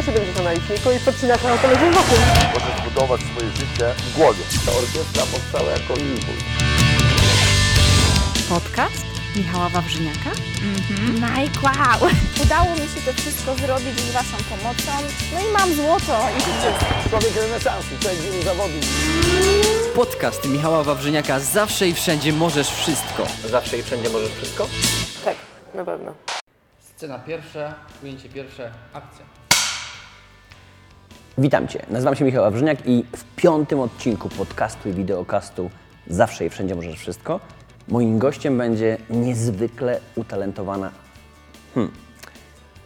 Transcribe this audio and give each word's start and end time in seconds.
też 0.00 0.14
się 0.14 0.20
będzie 0.20 0.32
to 0.32 0.42
na 0.42 0.52
liczniku 0.52 0.92
i 0.92 0.98
podcinasz 0.98 1.42
na 1.42 1.50
autologiem 1.50 1.92
wokół. 1.92 2.18
Możesz 2.54 2.82
budować 2.84 3.20
swoje 3.20 3.50
życie 3.50 3.94
w 3.96 4.16
głowie. 4.16 4.42
Ta 4.66 4.72
orkiestra 4.72 5.22
powstała 5.32 5.70
jako 5.70 5.94
impuls. 5.94 6.44
Podcast 8.48 9.04
Michała 9.36 9.68
Wawrzyniaka. 9.68 10.30
Mike, 11.14 11.60
wow! 11.62 12.10
Udało 12.42 12.70
mi 12.70 12.80
się 12.80 13.00
to 13.06 13.12
wszystko 13.12 13.54
zrobić 13.54 14.00
z 14.00 14.12
Waszą 14.12 14.36
pomocą. 14.50 14.92
No 15.34 15.40
i 15.40 15.52
mam 15.52 15.74
złoto 15.74 16.28
i 16.38 16.40
życie. 16.40 16.70
Człowiek 17.10 17.36
renesansu, 17.36 17.88
człowiek 18.00 18.20
wielu 18.20 18.42
zawodów. 18.42 18.84
Podcast 19.94 20.48
Michała 20.48 20.84
Wawrzyniaka 20.84 21.40
Zawsze 21.40 21.88
i 21.88 21.94
wszędzie 21.94 22.32
możesz 22.32 22.68
wszystko. 22.68 23.26
Zawsze 23.44 23.78
i 23.78 23.82
wszędzie 23.82 24.10
możesz 24.10 24.32
wszystko? 24.32 24.66
Tak, 25.24 25.36
na 25.74 25.84
pewno. 25.84 26.14
Scena 26.96 27.18
pierwsza, 27.18 27.74
ujęcie 28.02 28.28
pierwsze, 28.28 28.70
akcja. 28.92 29.39
Witam 31.40 31.68
Cię, 31.68 31.86
nazywam 31.90 32.16
się 32.16 32.24
Michał 32.24 32.42
Wawrzyniak 32.44 32.78
i 32.86 33.04
w 33.16 33.24
piątym 33.36 33.80
odcinku 33.80 34.28
podcastu 34.28 34.88
i 34.88 34.92
wideokastu 34.92 35.70
Zawsze 36.06 36.46
i 36.46 36.50
Wszędzie 36.50 36.74
Możesz 36.74 36.98
Wszystko 36.98 37.40
moim 37.88 38.18
gościem 38.18 38.58
będzie 38.58 38.98
niezwykle 39.10 40.00
utalentowana 40.16 40.90
hmm, 41.74 41.92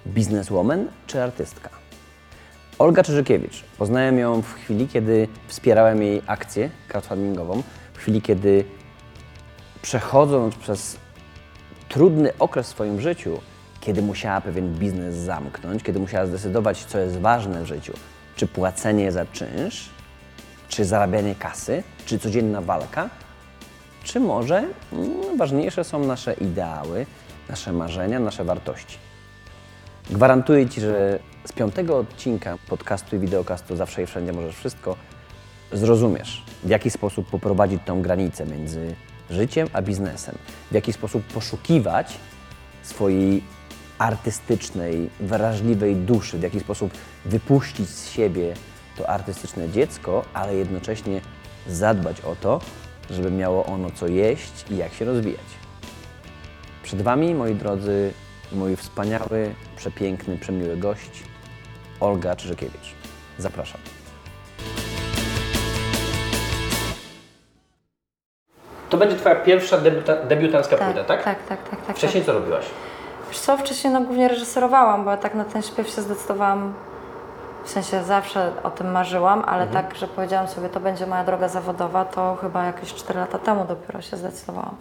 bizneswoman 0.06 0.88
czy 1.06 1.22
artystka. 1.22 1.70
Olga 2.78 3.02
Czyżykiewicz. 3.02 3.64
Poznałem 3.78 4.18
ją 4.18 4.42
w 4.42 4.54
chwili, 4.54 4.88
kiedy 4.88 5.28
wspierałem 5.46 6.02
jej 6.02 6.22
akcję 6.26 6.70
crowdfundingową, 6.88 7.62
w 7.94 7.98
chwili, 7.98 8.22
kiedy 8.22 8.64
przechodząc 9.82 10.54
przez 10.54 10.96
trudny 11.88 12.32
okres 12.38 12.66
w 12.66 12.70
swoim 12.70 13.00
życiu, 13.00 13.40
kiedy 13.80 14.02
musiała 14.02 14.40
pewien 14.40 14.74
biznes 14.74 15.14
zamknąć, 15.14 15.82
kiedy 15.82 15.98
musiała 15.98 16.26
zdecydować, 16.26 16.84
co 16.84 16.98
jest 16.98 17.18
ważne 17.18 17.62
w 17.62 17.66
życiu, 17.66 17.92
czy 18.36 18.46
płacenie 18.46 19.12
za 19.12 19.26
czynsz, 19.26 19.90
czy 20.68 20.84
zarabianie 20.84 21.34
kasy, 21.34 21.82
czy 22.06 22.18
codzienna 22.18 22.60
walka, 22.60 23.10
czy 24.04 24.20
może 24.20 24.64
mm, 24.92 25.36
ważniejsze 25.36 25.84
są 25.84 26.04
nasze 26.06 26.32
ideały, 26.32 27.06
nasze 27.48 27.72
marzenia, 27.72 28.20
nasze 28.20 28.44
wartości. 28.44 28.98
Gwarantuję 30.10 30.68
Ci, 30.68 30.80
że 30.80 31.18
z 31.44 31.52
piątego 31.52 31.98
odcinka 31.98 32.58
podcastu 32.68 33.16
i 33.16 33.18
wideokastu 33.18 33.76
Zawsze 33.76 34.02
i 34.02 34.06
Wszędzie 34.06 34.32
Możesz 34.32 34.56
Wszystko 34.56 34.96
zrozumiesz, 35.72 36.42
w 36.64 36.68
jaki 36.68 36.90
sposób 36.90 37.30
poprowadzić 37.30 37.82
tą 37.84 38.02
granicę 38.02 38.46
między 38.46 38.94
życiem 39.30 39.68
a 39.72 39.82
biznesem, 39.82 40.34
w 40.70 40.74
jaki 40.74 40.92
sposób 40.92 41.24
poszukiwać 41.24 42.18
swojej 42.82 43.42
artystycznej, 43.98 45.10
wrażliwej 45.20 45.96
duszy, 45.96 46.38
w 46.38 46.42
jaki 46.42 46.60
sposób 46.60 46.92
wypuścić 47.24 47.88
z 47.88 48.10
siebie 48.10 48.54
to 48.96 49.10
artystyczne 49.10 49.68
dziecko, 49.68 50.24
ale 50.34 50.54
jednocześnie 50.54 51.20
zadbać 51.66 52.20
o 52.20 52.36
to, 52.36 52.60
żeby 53.10 53.30
miało 53.30 53.66
ono 53.66 53.90
co 53.90 54.06
jeść 54.06 54.64
i 54.70 54.76
jak 54.76 54.94
się 54.94 55.04
rozwijać. 55.04 55.44
Przed 56.82 57.02
Wami, 57.02 57.34
moi 57.34 57.54
drodzy, 57.54 58.12
mój 58.52 58.76
wspaniały, 58.76 59.54
przepiękny, 59.76 60.38
przemiły 60.38 60.76
gość, 60.76 61.22
Olga 62.00 62.36
Czyżykiewicz. 62.36 62.94
Zapraszam. 63.38 63.80
To 68.90 68.96
będzie 68.96 69.16
Twoja 69.16 69.34
pierwsza 69.34 69.78
debiuta, 69.78 70.16
debiutancka 70.16 70.76
płyta, 70.76 71.04
tak? 71.04 71.24
Tak, 71.24 71.46
tak, 71.46 71.68
tak, 71.68 71.86
tak. 71.86 71.96
Wcześniej 71.96 72.24
co 72.24 72.32
robiłaś? 72.32 72.64
Wiesz 73.34 73.40
co, 73.40 73.56
wcześniej 73.56 73.92
no 73.92 74.00
głównie 74.00 74.28
reżyserowałam, 74.28 75.04
bo 75.04 75.10
ja 75.10 75.16
tak 75.16 75.34
na 75.34 75.44
ten 75.44 75.62
śpiew 75.62 75.88
się 75.88 76.02
zdecydowałam, 76.02 76.74
w 77.64 77.70
sensie 77.70 78.02
zawsze 78.02 78.52
o 78.62 78.70
tym 78.70 78.90
marzyłam, 78.92 79.42
ale 79.46 79.62
Mhm. 79.62 79.84
tak, 79.86 79.96
że 79.96 80.06
powiedziałam 80.08 80.48
sobie, 80.48 80.68
to 80.68 80.80
będzie 80.80 81.06
moja 81.06 81.24
droga 81.24 81.48
zawodowa, 81.48 82.04
to 82.04 82.36
chyba 82.40 82.64
jakieś 82.64 82.94
4 82.94 83.20
lata 83.20 83.38
temu 83.38 83.64
dopiero 83.68 84.00
się 84.02 84.16
zdecydowałam. 84.16 84.74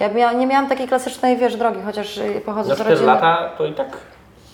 Ja 0.00 0.08
mia, 0.08 0.32
nie 0.32 0.46
miałam 0.46 0.68
takiej 0.68 0.88
klasycznej, 0.88 1.36
wiesz, 1.36 1.56
drogi, 1.56 1.78
chociaż 1.84 2.16
y, 2.18 2.42
pochodzę 2.46 2.68
Za 2.68 2.74
z 2.74 2.78
4 2.78 2.90
rodziny... 2.90 3.06
lata 3.06 3.50
to 3.58 3.64
i 3.66 3.72
tak 3.74 3.88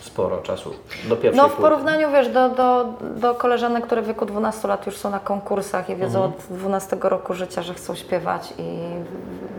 sporo 0.01 0.37
czasu 0.37 0.73
do 1.09 1.15
pierwszej 1.15 1.43
No 1.43 1.49
w 1.49 1.55
porównaniu, 1.55 2.11
wiesz, 2.11 2.29
do, 2.29 2.49
do, 2.49 2.85
do 3.01 3.35
koleżanek, 3.35 3.85
które 3.85 4.01
w 4.01 4.07
wieku 4.07 4.25
12 4.25 4.67
lat 4.67 4.85
już 4.85 4.97
są 4.97 5.09
na 5.09 5.19
konkursach 5.19 5.89
i 5.89 5.95
wiedzą 5.95 6.23
Mhm. 6.23 6.33
od 6.51 6.57
12 6.57 6.97
roku 7.01 7.33
życia, 7.33 7.61
że 7.61 7.73
chcą 7.73 7.95
śpiewać 7.95 8.53
i 8.57 8.79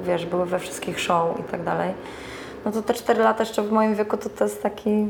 wiesz, 0.05 0.27
były 0.27 0.47
we 0.47 0.59
wszystkich 0.59 1.01
show 1.01 1.41
i 1.41 1.43
tak 1.43 1.63
dalej. 1.65 1.95
No 2.65 2.73
to 2.73 2.83
te 2.83 2.95
4 2.95 3.23
lata 3.23 3.43
jeszcze 3.43 3.63
w 3.63 3.73
moim 3.73 3.95
wieku 3.95 4.17
to, 4.17 4.29
to 4.29 4.45
jest 4.45 4.63
taki, 4.63 5.09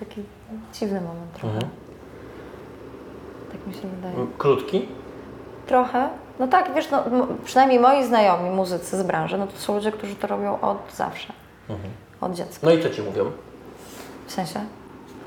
taki 0.00 0.22
dziwny 0.72 1.00
moment 1.00 1.32
trochę. 1.32 1.54
Mhm. 1.54 1.72
Tak 3.52 3.66
mi 3.66 3.74
się 3.74 3.88
wydaje. 3.88 4.14
Krótki? 4.38 4.88
Trochę. 5.66 6.08
No 6.38 6.48
tak, 6.48 6.74
wiesz, 6.74 6.90
no, 6.90 7.02
przynajmniej 7.44 7.80
moi 7.80 8.04
znajomi 8.04 8.50
muzycy 8.50 8.98
z 8.98 9.02
branży, 9.02 9.38
no 9.38 9.46
to 9.46 9.56
są 9.56 9.74
ludzie, 9.74 9.92
którzy 9.92 10.16
to 10.16 10.26
robią 10.26 10.60
od 10.60 10.78
zawsze. 10.94 11.32
Od 12.20 12.32
dziecka. 12.32 12.66
No 12.66 12.72
i 12.72 12.82
co 12.82 12.90
Ci 12.90 13.02
mówią? 13.02 13.30
W 14.26 14.32
sensie? 14.32 14.60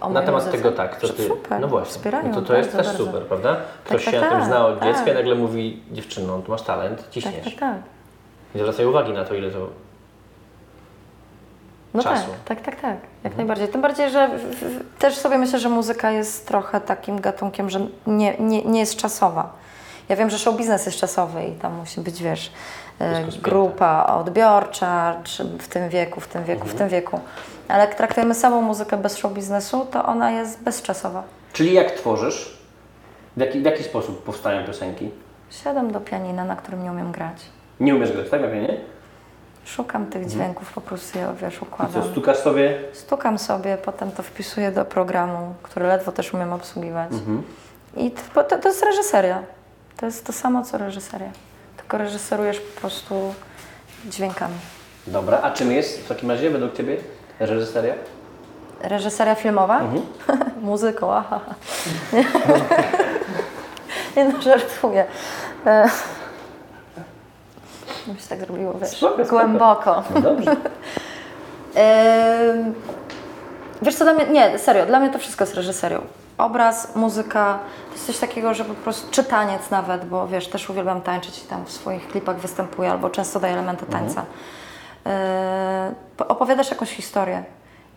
O 0.02 0.10
Na 0.10 0.22
temat 0.22 0.46
muzyce? 0.46 0.58
tego 0.58 0.72
tak, 0.72 1.00
Że 1.02 1.14
Ty... 1.14 1.28
Super, 1.28 1.62
no 1.62 1.68
właśnie, 1.68 1.92
wspierają 1.92 2.30
no 2.30 2.36
to 2.36 2.42
to 2.42 2.58
jest 2.58 2.72
też 2.72 2.88
bardzo, 2.88 3.06
super, 3.06 3.24
prawda? 3.24 3.58
Ktoś 3.84 4.06
tak, 4.06 4.14
się 4.14 4.22
na 4.22 4.30
tym 4.30 4.38
tak, 4.38 4.48
zna 4.48 4.66
od 4.66 4.84
dziecka 4.84 5.00
tak. 5.06 5.14
i 5.14 5.14
nagle 5.14 5.36
mówi, 5.36 5.82
dziewczyno, 5.92 6.40
Ty 6.42 6.52
masz 6.52 6.62
talent, 6.62 7.02
Tak, 7.02 7.10
ciśniesz. 7.10 7.46
tak, 7.46 7.54
tak. 7.60 7.78
Nie 8.56 8.62
zwracaj 8.62 8.86
uwagi 8.86 9.14
na 9.14 9.26
to, 9.26 9.36
ile 9.36 9.52
to... 9.52 9.68
No 11.94 12.04
czasu. 12.04 12.26
tak, 12.46 12.62
tak, 12.62 12.66
tak, 12.66 12.82
tak. 12.82 12.98
Jak 13.24 13.38
najbardziej. 13.38 13.68
Tym 13.68 13.82
bardziej, 13.82 14.10
że 14.10 14.30
też 15.00 15.16
sobie 15.18 15.38
myślę, 15.38 15.60
że 15.60 15.70
muzyka 15.70 16.12
jest 16.12 16.48
trochę 16.48 16.82
takim 16.82 17.22
gatunkiem, 17.22 17.70
że 17.70 17.80
nie, 18.08 18.38
nie, 18.40 18.62
nie 18.66 18.80
jest 18.80 18.96
czasowa. 18.96 19.54
Ja 20.10 20.16
wiem, 20.16 20.30
że 20.30 20.40
show 20.40 20.58
biznes 20.58 20.86
jest 20.86 20.98
czasowy 20.98 21.44
i 21.46 21.52
tam 21.52 21.74
musi 21.74 22.02
być, 22.02 22.24
wiesz, 22.24 22.52
e, 23.00 23.24
grupa 23.42 24.06
odbiorcza, 24.20 25.16
czy 25.24 25.44
w 25.46 25.68
tym 25.68 25.90
wieku, 25.90 26.20
w 26.22 26.28
tym 26.28 26.44
wieku, 26.44 26.62
Mhm. 26.62 26.76
w 26.76 26.80
tym 26.80 26.90
wieku. 26.90 27.20
Ale 27.68 27.80
jak 27.86 27.96
traktujemy 27.96 28.34
samą 28.36 28.62
muzykę 28.62 28.98
bez 28.98 29.18
show 29.18 29.34
biznesu, 29.34 29.86
to 29.92 30.06
ona 30.06 30.32
jest 30.32 30.64
bezczasowa. 30.64 31.24
Czyli 31.54 31.74
jak 31.74 31.92
tworzysz? 31.92 32.58
W 33.38 33.40
jaki, 33.40 33.60
w 33.60 33.66
jaki 33.66 33.84
sposób 33.84 34.24
powstają 34.24 34.66
piosenki? 34.68 35.12
Siadam 35.50 35.92
do 35.92 36.00
pianina, 36.02 36.46
na 36.46 36.56
którym 36.56 36.84
nie 36.84 36.92
umiem 36.92 37.12
grać. 37.12 37.36
Nie 37.80 37.96
umiesz 37.96 38.12
grać, 38.12 38.30
tak? 38.30 38.42
Nie? 38.42 38.78
Szukam 39.76 40.06
tych 40.06 40.26
dźwięków, 40.28 40.74
po 40.74 40.82
prostu 40.82 41.18
je, 41.20 41.28
wiesz, 41.42 41.56
I 41.56 41.60
co, 41.60 41.66
układam. 41.66 42.04
stukasz 42.12 42.38
sobie? 42.38 42.80
Stukam 42.94 43.40
sobie, 43.40 43.78
potem 43.78 44.12
to 44.12 44.24
wpisuję 44.24 44.72
do 44.72 44.86
programu, 44.86 45.56
który 45.64 45.88
ledwo 45.88 46.12
też 46.12 46.34
umiem 46.34 46.54
obsługiwać. 46.54 47.12
I 47.98 48.12
to, 48.12 48.44
to, 48.44 48.58
to 48.58 48.68
jest 48.68 48.84
reżyseria. 48.84 49.44
To 49.98 50.06
jest 50.06 50.26
to 50.26 50.34
samo, 50.34 50.64
co 50.64 50.78
reżyseria. 50.78 51.30
Tylko 51.78 51.98
reżyserujesz 51.98 52.60
po 52.60 52.80
prostu 52.82 53.34
dźwiękami. 54.06 54.56
Dobra, 55.08 55.40
a 55.42 55.52
czym 55.52 55.72
jest 55.72 56.00
w 56.00 56.08
takim 56.08 56.32
razie 56.32 56.50
według 56.50 56.74
Ciebie 56.74 56.98
reżyseria? 57.40 57.94
Reżyseria 58.82 59.36
filmowa? 59.36 59.82
Muzyką, 60.62 61.14
aha. 61.14 61.40
Nie, 62.14 62.26
nie 64.24 64.26
no, 64.34 64.42
żartuję. 64.42 65.06
Mi 68.14 68.20
się 68.20 68.28
tak 68.30 68.40
zrobiło, 68.40 68.74
wiesz, 68.74 68.90
Spoko, 68.90 69.14
spoko. 69.14 69.30
głęboko. 69.30 70.04
No 70.16 70.22
dobrze. 70.22 70.56
Wiesz 73.82 73.96
co, 73.96 74.04
dla 74.04 74.14
mnie, 74.14 74.26
nie, 74.26 74.60
serio, 74.60 74.86
dla 74.86 75.00
mnie 75.00 75.10
to 75.10 75.20
wszystko 75.20 75.44
jest 75.44 75.56
reżyserią. 75.56 76.02
Obraz, 76.38 76.96
muzyka, 76.96 77.60
to 77.88 77.94
jest 77.94 78.06
coś 78.08 78.18
takiego, 78.18 78.54
że 78.54 78.66
po 78.66 78.74
prostu, 78.74 79.08
czy 79.12 79.24
taniec 79.24 79.70
nawet, 79.70 80.06
bo 80.06 80.28
wiesz, 80.28 80.48
też 80.48 80.70
uwielbiam 80.70 81.02
tańczyć 81.02 81.44
i 81.44 81.48
tam 81.48 81.66
w 81.66 81.72
swoich 81.72 82.08
klipach 82.08 82.38
występuję, 82.40 82.92
albo 82.92 83.10
często 83.10 83.40
daję 83.40 83.54
elementy 83.54 83.86
tańca. 83.86 84.26
Yy, 85.06 85.12
po- 86.18 86.28
opowiadasz 86.28 86.72
jakąś 86.72 86.90
historię 86.92 87.44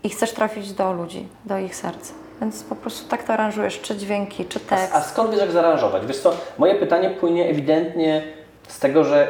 i 0.04 0.08
chcesz 0.10 0.32
trafić 0.32 0.72
do 0.72 0.92
ludzi, 0.92 1.28
do 1.44 1.58
ich 1.58 1.76
serc. 1.76 2.12
Więc 2.40 2.62
po 2.62 2.74
prostu 2.76 3.08
tak 3.08 3.22
to 3.22 3.32
aranżujesz, 3.32 3.80
czy 3.80 3.96
dźwięki, 3.96 4.44
czy 4.44 4.60
tekst. 4.60 4.94
A 4.94 5.00
skąd 5.00 5.30
wiesz, 5.30 5.40
jak 5.40 5.50
zaaranżować? 5.50 6.06
Wiesz 6.06 6.18
co, 6.18 6.32
moje 6.58 6.74
pytanie 6.74 7.10
płynie 7.10 7.48
ewidentnie 7.50 8.22
z 8.68 8.78
tego, 8.78 9.04
że 9.04 9.28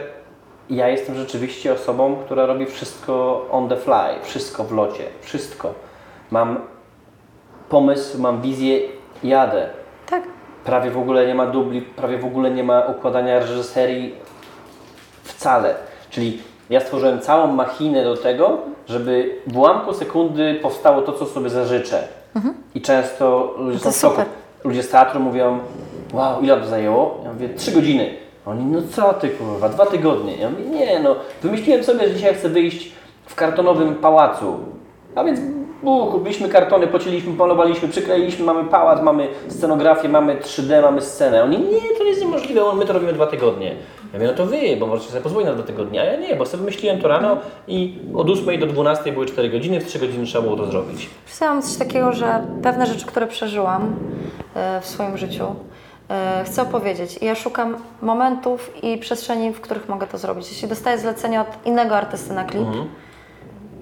ja 0.70 0.88
jestem 0.88 1.14
rzeczywiście 1.14 1.73
osobą, 1.73 2.17
która 2.25 2.47
robi 2.47 2.67
wszystko 2.67 3.47
on 3.50 3.69
the 3.69 3.76
fly, 3.76 4.23
wszystko 4.23 4.64
w 4.64 4.73
locie, 4.73 5.05
wszystko. 5.20 5.75
Mam 6.31 6.59
pomysł, 7.69 8.19
mam 8.19 8.41
wizję, 8.41 8.81
jadę. 9.25 9.69
Tak, 10.11 10.23
Prawie 10.64 10.91
w 10.91 10.99
ogóle 10.99 11.26
nie 11.26 11.35
ma 11.35 11.47
dubli, 11.47 11.82
prawie 11.82 12.19
w 12.19 12.25
ogóle 12.25 12.50
nie 12.50 12.64
ma 12.64 12.81
układania 12.81 13.38
reżyserii 13.38 14.14
wcale. 15.25 15.75
Czyli 16.11 16.43
ja 16.70 16.81
stworzyłem 16.81 17.20
całą 17.20 17.47
machinę 17.47 18.05
do 18.05 18.17
tego, 18.17 18.58
żeby 18.87 19.38
w 19.47 19.56
ułamku 19.56 19.94
sekundy 19.94 20.58
powstało 20.62 21.03
to, 21.03 21.12
co 21.12 21.26
sobie 21.26 21.50
zażyczę. 21.50 22.08
I 22.75 22.81
często 22.81 23.55
ludzie 23.58 23.76
Mhm. 23.76 23.79
To 23.81 23.93
są 23.93 24.11
super. 24.11 24.26
Ludzie 24.65 24.82
z 24.82 24.88
teatru 24.88 25.20
mówią, 25.20 25.58
wow, 26.12 26.41
ile 26.41 26.61
to 26.61 26.67
zajęło? 26.67 27.20
Ja 27.25 27.32
mówię, 27.32 27.49
trzy 27.49 27.73
godziny. 27.73 28.17
Oni, 28.47 28.65
no 28.65 28.83
co 28.91 29.15
ty 29.15 29.29
kurwa, 29.29 29.69
dwa 29.69 29.87
tygodnie. 29.87 30.37
Ja 30.37 30.50
mówię, 30.50 30.65
nie 30.65 31.00
no, 31.00 31.17
wymyśliłem 31.43 31.85
sobie, 31.85 32.09
że 32.09 32.15
dzisiaj 32.15 32.35
chcę 32.35 32.49
wyjść 32.49 32.93
w 33.27 33.35
kartonowym 33.35 33.94
pałacu. 33.94 34.59
A 35.15 35.25
więc 35.25 35.41
Bu, 35.83 36.06
kupiliśmy 36.06 36.49
kartony, 36.49 36.87
pocięliśmy, 36.87 37.33
malowaliśmy, 37.33 37.89
przykleiliśmy, 37.89 38.44
mamy 38.44 38.65
pałac, 38.65 39.03
mamy 39.03 39.29
scenografię, 39.49 40.09
mamy 40.09 40.37
3D, 40.37 40.83
mamy 40.83 41.00
scenę. 41.00 41.43
Oni, 41.43 41.59
nie, 41.59 41.99
to 41.99 42.05
jest 42.05 42.21
niemożliwe, 42.21 42.61
my 42.77 42.87
to 42.87 42.93
robimy 42.93 43.12
dwa 43.12 43.27
tygodnie. 43.27 43.67
Ja 44.12 44.19
mówię, 44.19 44.27
no 44.27 44.33
to 44.33 44.47
wy, 44.47 44.77
bo 44.81 44.87
możecie 44.87 45.09
sobie 45.09 45.23
pozwolić 45.23 45.49
na 45.49 45.55
dwa 45.55 45.62
tygodnie, 45.62 46.00
a 46.00 46.05
ja 46.05 46.17
nie, 46.17 46.37
bo 46.37 46.47
sobie 46.47 46.59
wymyśliłem 46.59 47.00
to 47.00 47.09
rano 47.09 47.37
i 47.69 47.99
od 48.15 48.31
8 48.31 48.61
do 48.61 48.67
12 48.67 49.12
były 49.12 49.27
4 49.27 49.50
godziny, 49.50 49.81
w 49.81 49.87
3 49.87 49.99
godziny 49.99 50.27
trzeba 50.27 50.44
było 50.44 50.56
to 50.56 50.67
zrobić. 50.67 51.11
Pisałam 51.27 51.62
coś 51.62 51.77
takiego, 51.77 52.12
że 52.12 52.47
pewne 52.62 52.87
rzeczy, 52.87 53.06
które 53.06 53.27
przeżyłam 53.27 53.97
e, 54.55 54.81
w 54.81 54.87
swoim 54.87 55.17
życiu, 55.17 55.44
chcę 56.44 56.62
opowiedzieć. 56.62 57.19
I 57.23 57.25
ja 57.25 57.35
szukam 57.35 57.76
momentów 58.03 58.85
i 58.85 58.99
przestrzeni, 58.99 59.53
w 59.53 59.61
których 59.61 59.88
mogę 59.88 60.06
to 60.06 60.19
zrobić. 60.19 60.49
Jeśli 60.49 60.69
dostaję 60.69 60.99
zlecenie 60.99 61.41
od 61.41 61.67
innego 61.67 61.97
artysty 61.97 62.32
na 62.32 62.44
klip, 62.44 62.69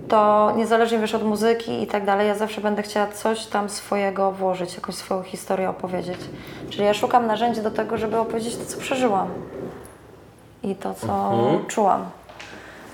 to 0.09 0.53
niezależnie 0.56 0.99
wiesz 0.99 1.15
od 1.15 1.23
muzyki 1.23 1.82
i 1.82 1.87
tak 1.87 2.05
dalej, 2.05 2.29
ja 2.29 2.35
zawsze 2.35 2.61
będę 2.61 2.82
chciała 2.82 3.06
coś 3.06 3.47
tam 3.47 3.69
swojego 3.69 4.32
włożyć, 4.32 4.75
jakąś 4.75 4.94
swoją 4.94 5.23
historię 5.23 5.71
opowiedzieć. 5.71 6.19
Czyli 6.71 6.85
ja 6.85 6.94
szukam 6.94 7.27
narzędzi 7.27 7.62
do 7.62 7.71
tego, 7.71 7.97
żeby 7.97 8.19
opowiedzieć 8.19 8.56
to, 8.56 8.65
co 8.65 8.79
przeżyłam 8.79 9.29
i 10.62 10.75
to, 10.75 10.94
co 10.94 11.33
czułam. 11.69 12.05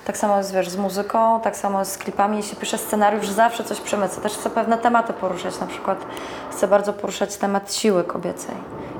Tak 0.05 0.17
samo 0.17 0.39
jest 0.39 0.55
wiesz, 0.55 0.69
z 0.69 0.77
muzyką, 0.77 1.41
tak 1.41 1.57
samo 1.57 1.79
jest 1.79 1.93
z 1.93 1.99
klipami. 1.99 2.37
Jeśli 2.37 2.57
piszę 2.57 2.79
scenariusz, 2.79 3.29
zawsze 3.29 3.65
coś 3.65 3.81
przemycę. 3.81 4.21
Też 4.21 4.33
chcę 4.33 4.51
pewne 4.51 4.79
tematy 4.79 5.13
poruszać. 5.13 5.61
Na 5.61 5.67
przykład 5.67 5.99
chcę 6.51 6.69
bardzo 6.69 6.93
poruszać 6.93 7.37
temat 7.37 7.75
siły 7.75 8.05
kobiecej 8.05 8.55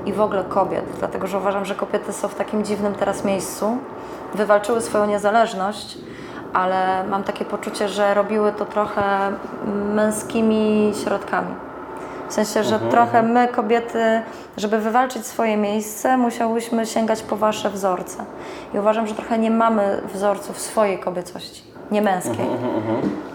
i 0.07 0.13
w 0.13 0.21
ogóle 0.21 0.43
kobiet, 0.43 0.85
dlatego 0.99 1.27
że 1.27 1.37
uważam, 1.37 1.65
że 1.65 1.75
kobiety 1.75 2.13
są 2.13 2.27
w 2.27 2.35
takim 2.35 2.63
dziwnym 2.65 2.95
teraz 2.95 3.25
miejscu. 3.25 3.77
Wywalczyły 4.33 4.81
swoją 4.81 5.05
niezależność, 5.07 5.97
ale 6.53 7.03
mam 7.09 7.23
takie 7.23 7.45
poczucie, 7.45 7.89
że 7.89 8.13
robiły 8.13 8.51
to 8.51 8.65
trochę 8.65 9.03
męskimi 9.93 10.91
środkami. 11.03 11.55
W 12.29 12.33
sensie, 12.33 12.63
że 12.63 12.79
trochę 12.79 13.23
my, 13.23 13.47
kobiety, 13.47 14.21
żeby 14.57 14.77
wywalczyć 14.79 15.25
swoje 15.25 15.57
miejsce, 15.57 16.17
musiałyśmy 16.17 16.85
sięgać 16.85 17.21
po 17.21 17.35
wasze 17.35 17.69
wzorce. 17.69 18.25
I 18.73 18.79
uważam, 18.79 19.07
że 19.07 19.15
trochę 19.15 19.39
nie 19.39 19.51
mamy 19.51 20.01
wzorców 20.13 20.59
swojej 20.59 20.99
kobiecości, 20.99 21.63
nie 21.91 22.01
męskiej. 22.01 22.47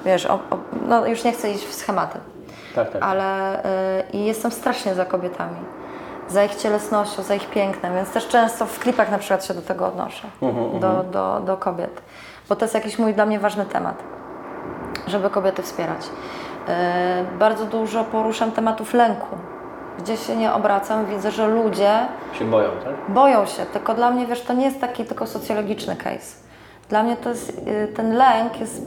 Wiesz, 0.05 0.27
o, 0.27 0.35
o, 0.35 0.59
no 0.89 1.07
już 1.07 1.25
nie 1.25 1.33
chcę 1.33 1.51
iść 1.51 1.65
w 1.67 1.75
schematy, 1.75 2.19
Tak, 2.75 2.91
tak. 2.91 3.03
ale 3.03 3.59
y, 3.59 3.63
i 4.13 4.25
jestem 4.25 4.51
strasznie 4.51 4.95
za 4.95 5.05
kobietami. 5.05 5.57
Za 6.33 6.45
ich 6.45 6.55
cielesnością, 6.55 7.23
za 7.23 7.35
ich 7.35 7.51
pięknem, 7.51 7.95
więc 7.95 8.11
też 8.11 8.29
często 8.29 8.67
w 8.67 8.79
klipach 8.79 9.11
na 9.11 9.19
przykład 9.19 9.45
się 9.45 9.55
do 9.55 9.63
tego 9.63 9.87
odnoszę, 9.87 10.29
do, 10.81 11.05
do, 11.13 11.41
do 11.41 11.57
kobiet. 11.57 12.03
Bo 12.49 12.57
to 12.57 12.65
jest 12.65 12.75
jakiś 12.75 12.99
mój 12.99 13.15
dla 13.15 13.27
mnie 13.27 13.39
ważny 13.39 13.67
temat 13.67 14.03
żeby 15.07 15.31
kobiety 15.31 15.63
wspierać. 15.63 16.01
E, 16.69 17.25
Bardzo 17.39 17.65
dużo 17.65 18.05
poruszam 18.05 18.53
tematów 18.53 18.95
lęku. 18.95 19.37
Gdzie 19.99 20.17
się 20.17 20.37
nie 20.37 20.53
obracam, 20.53 21.07
widzę, 21.07 21.31
że 21.31 21.49
ludzie 21.49 21.99
Się 22.39 22.45
boją, 22.45 22.69
tak? 22.85 22.95
boją 23.15 23.47
się, 23.47 23.67
tylko 23.67 23.95
dla 23.95 24.11
mnie, 24.11 24.27
wiesz, 24.27 24.41
to 24.43 24.53
nie 24.53 24.65
jest 24.65 24.81
taki 24.81 25.05
tylko 25.05 25.27
socjologiczny 25.27 25.97
case. 25.97 26.37
Dla 26.89 27.03
mnie 27.03 27.17
to 27.17 27.29
jest, 27.29 27.59
y, 27.69 27.89
ten 27.97 28.15
lęk 28.17 28.61
jest 28.61 28.83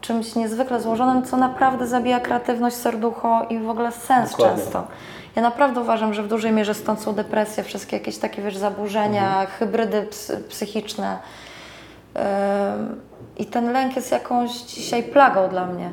czymś 0.00 0.34
niezwykle 0.36 0.80
złożonym, 0.80 1.22
co 1.22 1.36
naprawdę 1.36 1.86
zabija 1.86 2.20
kreatywność, 2.20 2.76
serducho 2.76 3.42
i 3.50 3.58
w 3.58 3.70
ogóle 3.70 3.92
sens 3.92 4.30
Dokładnie. 4.30 4.56
często. 4.62 4.84
Ja 5.36 5.42
naprawdę 5.42 5.80
uważam, 5.80 6.14
że 6.14 6.22
w 6.22 6.28
dużej 6.28 6.52
mierze 6.52 6.74
stąd 6.74 7.00
są 7.00 7.14
depresje, 7.14 7.64
wszystkie 7.64 7.96
jakieś 7.96 8.18
takie, 8.18 8.42
wiesz, 8.42 8.56
zaburzenia, 8.56 9.28
Mhm. 9.28 9.46
hybrydy 9.46 10.02
ps- 10.02 10.32
psychiczne. 10.48 11.18
I 13.38 13.46
ten 13.46 13.72
lęk 13.72 13.96
jest 13.96 14.12
jakąś 14.12 14.50
dzisiaj 14.50 15.02
plagą 15.02 15.48
dla 15.48 15.66
mnie. 15.66 15.90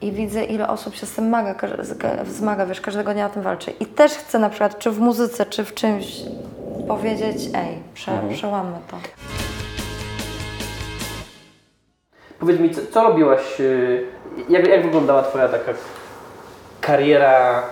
I 0.00 0.12
widzę, 0.12 0.44
ile 0.44 0.68
osób 0.68 0.94
się 0.94 1.06
z 1.06 1.12
tym 1.12 1.28
maga, 1.28 1.54
zmaga, 2.26 2.66
wiesz, 2.66 2.80
każdego 2.80 3.12
dnia 3.14 3.26
o 3.26 3.28
tym 3.28 3.42
walczy. 3.42 3.70
I 3.70 3.86
też 3.86 4.12
chcę 4.12 4.38
na 4.38 4.50
przykład, 4.50 4.78
czy 4.78 4.90
w 4.90 5.00
muzyce, 5.00 5.46
czy 5.46 5.64
w 5.64 5.74
czymś 5.74 6.16
powiedzieć, 6.88 7.36
ej, 7.54 7.78
prze, 7.94 8.12
Mhm. 8.12 8.34
przełammy 8.34 8.76
to. 8.90 8.96
Powiedz 12.38 12.60
mi, 12.60 12.70
co, 12.70 12.80
co 12.92 13.02
robiłaś, 13.02 13.60
y, 13.60 14.04
jak, 14.48 14.68
jak 14.68 14.82
wyglądała 14.82 15.22
Twoja 15.22 15.48
taka 15.48 15.72
kariera 16.80 17.62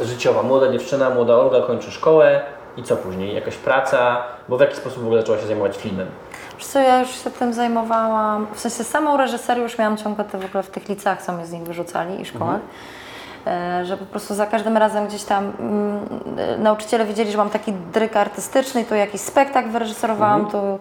życiowa? 0.00 0.42
Młoda 0.42 0.72
dziewczyna, 0.72 1.10
młoda 1.10 1.34
Olga 1.34 1.60
kończy 1.60 1.90
szkołę 1.90 2.42
i 2.76 2.82
co 2.82 2.96
później? 2.96 3.34
Jakaś 3.34 3.56
praca? 3.56 4.22
Bo 4.48 4.56
w 4.56 4.60
jaki 4.60 4.76
sposób 4.76 5.02
w 5.02 5.06
ogóle 5.06 5.20
zaczęła 5.20 5.38
się 5.38 5.46
zajmować 5.46 5.76
filmem? 5.76 6.06
Wiesz 6.58 6.66
co, 6.66 6.80
ja 6.80 7.00
już 7.00 7.24
się 7.24 7.30
tym 7.30 7.52
zajmowałam, 7.52 8.46
w 8.54 8.60
sensie 8.60 8.84
samą 8.84 9.16
reżyserię 9.16 9.62
już 9.62 9.78
miałam 9.78 9.96
ciągle 9.96 10.24
te 10.24 10.38
w 10.38 10.44
ogóle 10.44 10.62
w 10.62 10.70
tych 10.70 10.88
licach, 10.88 11.22
co 11.22 11.32
mnie 11.32 11.46
z 11.46 11.52
nich 11.52 11.62
wyrzucali 11.62 12.20
i 12.20 12.24
szkołach. 12.24 12.56
E, 12.56 12.60
Że 13.82 13.96
po 13.96 14.04
prostu 14.04 14.34
za 14.34 14.46
każdym 14.46 14.76
razem 14.76 15.06
gdzieś 15.06 15.22
tam 15.24 15.52
mm, 15.58 16.00
e, 16.38 16.58
nauczyciele 16.58 17.04
wiedzieli, 17.04 17.32
że 17.32 17.38
mam 17.38 17.50
taki 17.50 17.72
dryk 17.72 18.16
artystyczny 18.16 18.80
i 18.80 18.84
tu 18.84 18.94
jakiś 18.94 19.20
spektakl 19.20 19.68
wyreżyserowałam, 19.68 20.46
tu 20.50 20.78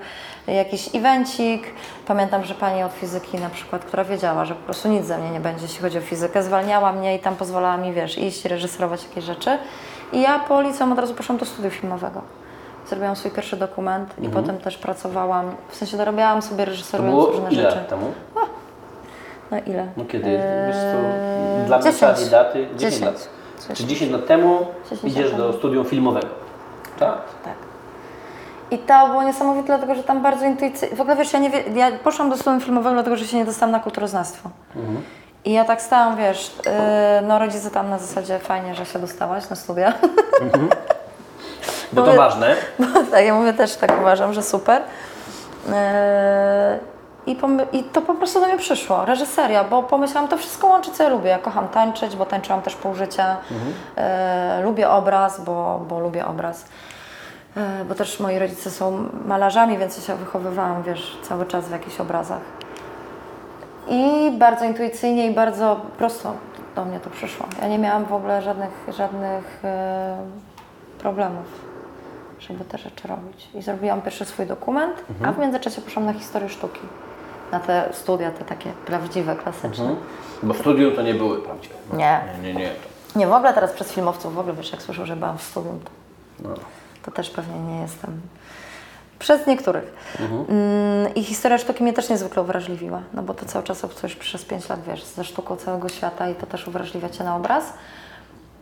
jakiś 0.47 0.95
evencik. 0.95 1.63
Pamiętam, 2.07 2.43
że 2.43 2.53
pani 2.53 2.83
od 2.83 2.91
fizyki 2.93 3.37
na 3.37 3.49
przykład, 3.49 3.85
która 3.85 4.03
wiedziała, 4.03 4.45
że 4.45 4.55
po 4.55 4.63
prostu 4.63 4.89
nic 4.89 5.05
ze 5.05 5.17
mnie 5.17 5.31
nie 5.31 5.39
będzie, 5.39 5.63
jeśli 5.63 5.81
chodzi 5.81 5.97
o 5.97 6.01
fizykę, 6.01 6.43
zwalniała 6.43 6.91
mnie 6.93 7.15
i 7.15 7.19
tam 7.19 7.35
pozwalała 7.35 7.77
mi, 7.77 7.93
wiesz, 7.93 8.17
iść, 8.17 8.45
reżyserować 8.45 9.03
jakieś 9.03 9.23
rzeczy. 9.23 9.57
I 10.13 10.21
ja 10.21 10.39
po 10.39 10.61
liceum 10.61 10.91
od 10.91 10.99
razu 10.99 11.13
poszłam 11.13 11.37
do 11.37 11.45
studiów 11.45 11.73
filmowego. 11.73 12.21
Zrobiłam 12.89 13.15
swój 13.15 13.31
pierwszy 13.31 13.57
dokument 13.57 14.13
i 14.21 14.29
potem 14.29 14.57
też 14.57 14.77
pracowałam, 14.77 15.55
w 15.69 15.75
sensie 15.75 15.97
dorobiłam 15.97 16.41
sobie 16.41 16.65
reżyserując 16.65 17.25
różne 17.25 17.51
ile 17.51 17.71
rzeczy. 17.71 17.85
temu? 17.89 18.11
No 19.53 19.73
ile? 19.73 19.87
No 19.97 20.05
kiedy? 20.05 20.29
Eee, 20.29 20.67
Wiesz 20.67 20.75
co, 20.75 21.67
dla 21.67 21.77
mnie 21.77 21.91
10. 21.91 22.29
daty 22.29 22.67
10, 22.77 22.79
10. 22.79 23.01
lat. 23.01 23.29
Czy 23.73 23.85
10 23.85 24.11
lat 24.11 24.25
temu 24.27 24.65
10 24.91 25.03
idziesz 25.13 25.33
do 25.33 25.53
studium 25.53 25.85
filmowego? 25.85 26.27
Tak. 26.99 27.17
Tak. 27.43 27.53
I 28.71 28.77
to 28.77 29.07
było 29.07 29.23
niesamowite, 29.23 29.65
dlatego 29.65 29.95
że 29.95 30.03
tam 30.03 30.21
bardzo 30.23 30.45
intuicyjnie. 30.45 30.95
W 30.95 31.01
ogóle 31.01 31.15
wiesz, 31.15 31.33
ja, 31.33 31.39
nie 31.39 31.49
wie... 31.49 31.63
ja 31.75 31.91
poszłam 32.03 32.29
do 32.29 32.37
studium 32.37 32.61
filmowego, 32.61 32.93
dlatego 32.93 33.15
że 33.15 33.27
się 33.27 33.37
nie 33.37 33.45
dostałam 33.45 33.71
na 33.71 33.79
kulturoznawstwo. 33.79 34.49
I 35.45 35.53
ja 35.53 35.65
tak 35.65 35.81
stałam, 35.81 36.17
wiesz, 36.17 36.55
yy, 36.65 36.71
no 37.27 37.39
rodzice 37.39 37.71
tam 37.71 37.89
na 37.89 37.99
zasadzie 37.99 38.39
fajnie, 38.39 38.75
że 38.75 38.85
się 38.85 38.99
dostałaś 38.99 39.49
na 39.49 39.55
studia. 39.55 39.93
Bo 41.93 42.01
to 42.01 42.07
Mówię- 42.07 42.17
ważne. 42.17 42.55
tak, 43.11 43.25
ja 43.25 43.33
mówię 43.33 43.53
też 43.53 43.75
tak 43.75 43.99
uważam, 44.01 44.33
że 44.33 44.43
super. 44.43 44.81
Yy, 45.67 45.73
I, 47.25 47.37
I 47.71 47.83
to 47.83 48.01
po 48.01 48.13
prostu 48.13 48.39
do 48.39 48.47
mnie 48.47 48.57
przyszło, 48.57 49.05
reżyseria, 49.05 49.63
bo 49.63 49.83
pomyślałam, 49.83 50.29
to 50.29 50.37
wszystko 50.37 50.67
łączy, 50.67 50.91
co 50.91 51.03
ja 51.03 51.09
lubię. 51.09 51.29
Ja 51.29 51.39
kocham 51.39 51.67
tańczyć, 51.67 52.15
bo 52.15 52.25
tańczyłam 52.25 52.61
też 52.61 52.75
pół 52.75 52.95
życia. 52.95 53.37
Yy, 54.57 54.63
lubię 54.63 54.89
obraz, 54.89 55.41
bo, 55.41 55.85
bo 55.89 55.99
lubię 55.99 56.25
obraz. 56.25 56.65
Yy, 57.55 57.61
bo 57.85 57.95
też 57.95 58.19
moi 58.19 58.39
rodzice 58.39 58.71
są 58.71 59.09
malarzami, 59.25 59.77
więc 59.77 59.97
ja 59.97 60.03
się 60.03 60.15
wychowywałam, 60.15 60.83
wiesz, 60.83 61.17
cały 61.21 61.45
czas 61.45 61.65
w 61.65 61.71
jakichś 61.71 61.99
obrazach. 61.99 62.41
I 63.87 64.31
bardzo 64.37 64.65
intuicyjnie 64.65 65.27
i 65.27 65.33
bardzo 65.33 65.81
prosto 65.97 66.33
do 66.75 66.85
mnie 66.85 66.99
to 66.99 67.09
przyszło. 67.09 67.45
Ja 67.61 67.67
nie 67.67 67.79
miałam 67.79 68.05
w 68.05 68.13
ogóle 68.13 68.41
żadnych, 68.41 68.87
żadnych 68.87 69.59
e, 69.63 70.17
problemów, 70.99 71.45
żeby 72.39 72.65
te 72.65 72.77
rzeczy 72.77 73.07
robić. 73.07 73.49
I 73.55 73.61
zrobiłam 73.61 74.01
pierwszy 74.01 74.25
swój 74.25 74.45
dokument, 74.45 75.03
a 75.25 75.31
w 75.31 75.39
międzyczasie 75.39 75.81
poszłam 75.81 76.05
na 76.05 76.13
historię 76.13 76.49
sztuki. 76.49 76.81
Na 77.51 77.59
te 77.59 77.89
studia, 77.93 78.31
te 78.31 78.45
takie 78.45 78.71
prawdziwe, 78.85 79.35
klasyczne. 79.35 79.95
Bo 80.43 80.53
studium 80.53 80.95
to 80.95 81.01
nie 81.01 81.13
były 81.13 81.41
prawdziwe. 81.41 81.75
Nie. 81.93 82.21
Nie, 82.41 82.53
nie, 82.53 82.59
nie. 82.59 82.69
Nie, 83.15 83.27
w 83.27 83.33
ogóle 83.33 83.53
teraz 83.53 83.71
przez 83.71 83.91
filmowców, 83.91 84.33
w 84.35 84.39
ogóle 84.39 84.55
wiesz, 84.55 84.71
jak 84.71 84.81
słyszą, 84.81 85.05
że 85.05 85.15
byłam 85.15 85.37
w 85.37 85.41
studium, 85.43 85.79
to, 86.43 86.49
to 87.05 87.11
też 87.11 87.29
pewnie 87.29 87.59
nie 87.59 87.81
jestem. 87.81 88.21
Przez 89.19 89.47
niektórych. 89.47 89.93
Mm, 90.49 91.13
I 91.15 91.23
historia 91.23 91.57
sztuki 91.57 91.83
mnie 91.83 91.93
też 91.93 92.09
niezwykle 92.09 92.41
uwrażliwiła, 92.41 93.01
no 93.13 93.23
bo 93.23 93.33
to 93.33 93.45
cały 93.45 93.63
czas 93.65 93.83
obcujesz 93.85 94.15
przez 94.15 94.45
5 94.45 94.69
lat, 94.69 94.79
wiesz, 94.87 95.03
ze 95.03 95.23
sztuką 95.23 95.55
całego 95.55 95.89
świata 95.89 96.29
i 96.29 96.35
to 96.35 96.45
też 96.45 96.67
uwrażliwia 96.67 97.09
Cię 97.09 97.23
na 97.23 97.35
obraz. 97.35 97.73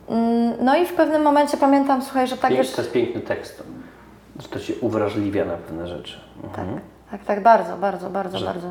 Mm, 0.08 0.52
No 0.60 0.76
i 0.76 0.86
w 0.86 0.92
pewnym 0.92 1.22
momencie 1.22 1.56
pamiętam, 1.56 2.02
słuchaj, 2.02 2.26
że 2.28 2.36
tak 2.36 2.50
Pięk, 2.50 2.70
to 2.70 2.82
jest 2.82 2.92
piękny 2.92 3.20
tekst. 3.20 3.62
Że 4.40 4.48
to 4.48 4.60
cię 4.60 4.74
uwrażliwia 4.80 5.44
na 5.44 5.56
pewne 5.56 5.88
rzeczy. 5.88 6.20
Tak, 6.56 6.64
tak, 7.12 7.24
tak, 7.24 7.42
bardzo, 7.42 7.76
bardzo, 7.76 8.10
bardzo, 8.10 8.38
Że- 8.38 8.46
bardzo. 8.46 8.68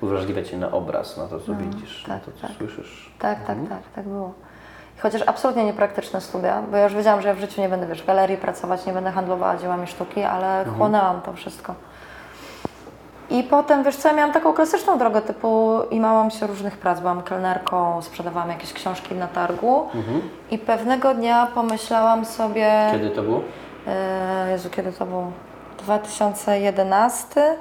Uwrażliwia 0.00 0.42
cię 0.42 0.56
na 0.56 0.70
obraz, 0.70 1.16
na 1.16 1.26
to, 1.26 1.40
co 1.40 1.54
widzisz, 1.54 2.06
na 2.06 2.14
tak, 2.14 2.24
to, 2.24 2.32
co 2.32 2.46
tak. 2.46 2.56
słyszysz. 2.56 3.12
Tak, 3.18 3.46
tak, 3.46 3.58
tak, 3.68 3.82
tak 3.94 4.08
było. 4.08 4.32
I 4.98 5.00
Chociaż 5.00 5.22
absolutnie 5.26 5.64
niepraktyczne 5.64 6.20
studia, 6.20 6.62
bo 6.70 6.76
ja 6.76 6.84
już 6.84 6.94
wiedziałam, 6.94 7.22
że 7.22 7.28
ja 7.28 7.34
w 7.34 7.38
życiu 7.38 7.60
nie 7.60 7.68
będę, 7.68 7.86
wiesz, 7.86 8.02
w 8.02 8.06
galerii 8.06 8.36
pracować, 8.36 8.86
nie 8.86 8.92
będę 8.92 9.10
handlowała 9.10 9.56
dziełami 9.56 9.86
sztuki, 9.86 10.22
ale 10.22 10.64
chłonęłam 10.64 11.20
to 11.20 11.32
wszystko. 11.32 11.74
I 13.30 13.42
potem, 13.42 13.84
wiesz 13.84 13.96
co, 13.96 14.08
ja 14.08 14.14
miałam 14.14 14.32
taką 14.32 14.52
klasyczną 14.52 14.98
drogę 14.98 15.22
typu 15.22 15.80
imałam 15.90 16.30
się 16.30 16.46
różnych 16.46 16.78
prac, 16.78 17.00
byłam 17.00 17.22
kelnerką, 17.22 18.02
sprzedawałam 18.02 18.48
jakieś 18.48 18.72
książki 18.72 19.14
na 19.14 19.26
targu 19.26 19.88
i 20.50 20.58
pewnego 20.58 21.14
dnia 21.14 21.48
pomyślałam 21.54 22.24
sobie... 22.24 22.88
Kiedy 22.92 23.10
to 23.10 23.22
było? 23.22 23.40
E, 23.86 24.50
Jezu, 24.50 24.70
kiedy 24.70 24.92
to 24.92 25.06
było? 25.06 25.32
2011 25.78 27.56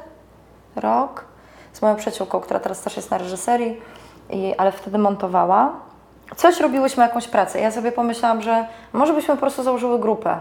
rok 0.75 1.25
z 1.73 1.81
moją 1.81 1.95
przyjaciółką, 1.95 2.39
która 2.39 2.59
teraz 2.59 2.81
też 2.81 2.95
jest 2.97 3.11
na 3.11 3.17
reżyserii, 3.17 3.81
i, 4.29 4.55
ale 4.57 4.71
wtedy 4.71 4.97
montowała. 4.97 5.73
coś 6.35 6.59
robiłyśmy, 6.59 7.03
jakąś 7.03 7.27
pracę. 7.27 7.59
Ja 7.59 7.71
sobie 7.71 7.91
pomyślałam, 7.91 8.41
że 8.41 8.65
może 8.93 9.13
byśmy 9.13 9.33
po 9.35 9.39
prostu 9.39 9.63
założyły 9.63 9.99
grupę. 9.99 10.37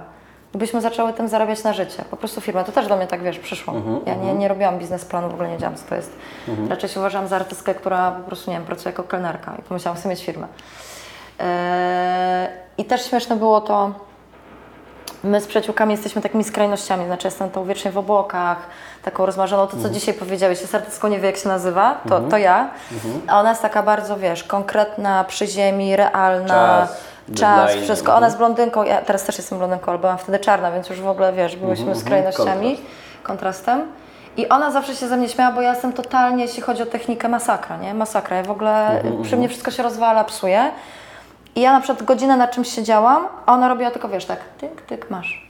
i 0.54 0.58
Byśmy 0.58 0.80
zaczęły 0.80 1.12
tym 1.12 1.28
zarabiać 1.28 1.64
na 1.64 1.72
życie. 1.72 2.04
Po 2.10 2.16
prostu 2.16 2.40
firmę. 2.40 2.64
To 2.64 2.72
też 2.72 2.86
do 2.86 2.96
mnie 2.96 3.06
tak, 3.06 3.22
wiesz, 3.22 3.38
przyszło. 3.38 3.74
ja 4.06 4.14
nie, 4.14 4.34
nie 4.34 4.48
robiłam 4.48 4.78
biznesplanu, 4.78 5.30
w 5.30 5.34
ogóle 5.34 5.48
nie 5.48 5.54
wiedziałam, 5.54 5.76
co 5.76 5.84
to 5.88 5.94
jest. 5.94 6.12
Raczej 6.68 6.88
się 6.88 7.00
uważam 7.00 7.28
za 7.28 7.36
artystkę, 7.36 7.74
która 7.74 8.10
po 8.10 8.22
prostu, 8.26 8.50
nie 8.50 8.56
wiem, 8.56 8.66
pracuje 8.66 8.90
jako 8.90 9.02
kelnerka 9.02 9.54
i 9.58 9.62
pomyślałam, 9.62 9.98
chcę 9.98 10.08
mieć 10.08 10.24
firmę. 10.24 10.46
Eee, 11.38 12.48
I 12.78 12.84
też 12.84 13.06
śmieszne 13.06 13.36
było 13.36 13.60
to, 13.60 13.90
My 15.24 15.40
z 15.40 15.46
przyjaciółkami 15.46 15.92
jesteśmy 15.92 16.22
takimi 16.22 16.44
skrajnościami, 16.44 17.06
znaczy 17.06 17.26
jestem 17.26 17.50
tą 17.50 17.64
wiecznie 17.64 17.90
w 17.90 17.98
obłokach, 17.98 18.58
taką 19.02 19.26
rozmarzoną, 19.26 19.62
to 19.66 19.70
co 19.70 19.76
Mhm. 19.76 19.94
dzisiaj 19.94 20.14
powiedziałeś, 20.14 20.74
artystką, 20.74 21.08
nie 21.08 21.18
wie 21.20 21.26
jak 21.26 21.36
się 21.36 21.48
nazywa, 21.48 21.94
to, 22.08 22.20
to 22.20 22.36
ja, 22.38 22.70
Mhm. 22.92 23.20
a 23.28 23.40
ona 23.40 23.50
jest 23.50 23.62
taka 23.62 23.82
bardzo, 23.82 24.16
wiesz, 24.16 24.44
konkretna, 24.44 25.24
przy 25.24 25.46
ziemi, 25.46 25.96
realna, 25.96 26.86
Czas, 26.86 27.40
czas 27.40 27.74
wszystko. 27.74 28.14
Ona 28.14 28.26
jest 28.26 28.38
blondynką, 28.38 28.82
ja 28.84 29.02
teraz 29.02 29.24
też 29.24 29.38
jestem 29.38 29.58
blondynką, 29.58 29.90
ale 29.90 29.98
byłam 29.98 30.18
wtedy 30.18 30.38
czarna, 30.38 30.72
więc 30.72 30.88
już 30.88 31.00
w 31.00 31.08
ogóle, 31.08 31.32
wiesz, 31.32 31.56
byłyśmy 31.56 31.84
Mhm, 31.86 32.00
skrajnościami, 32.00 32.80
kontrastem. 33.22 33.82
I 34.36 34.48
ona 34.48 34.70
zawsze 34.70 34.94
się 34.96 35.08
ze 35.08 35.16
mnie 35.16 35.28
śmiała, 35.28 35.52
bo 35.52 35.60
ja 35.62 35.70
jestem 35.70 35.92
totalnie, 35.92 36.44
jeśli 36.44 36.62
chodzi 36.62 36.82
o 36.82 36.86
technikę, 36.86 37.28
masakra, 37.28 37.76
nie? 37.76 37.94
Masakra. 37.94 38.36
Ja 38.36 38.42
w 38.42 38.50
ogóle, 38.50 38.90
Mhm, 38.90 39.22
przy 39.22 39.36
mnie 39.36 39.48
wszystko 39.48 39.70
się 39.70 39.82
rozwala, 39.82 40.24
psuje. 40.24 40.70
I 41.54 41.60
ja 41.60 41.72
na 41.72 41.80
przykład 41.80 42.02
godzinę 42.02 42.36
na 42.36 42.48
czymś 42.48 42.68
siedziałam, 42.74 43.28
a 43.46 43.52
ona 43.52 43.68
robiła 43.68 43.90
tylko, 43.90 44.08
wiesz, 44.08 44.24
tak, 44.24 44.38
tyk, 44.58 44.80
tyk, 44.82 45.10
masz. 45.10 45.48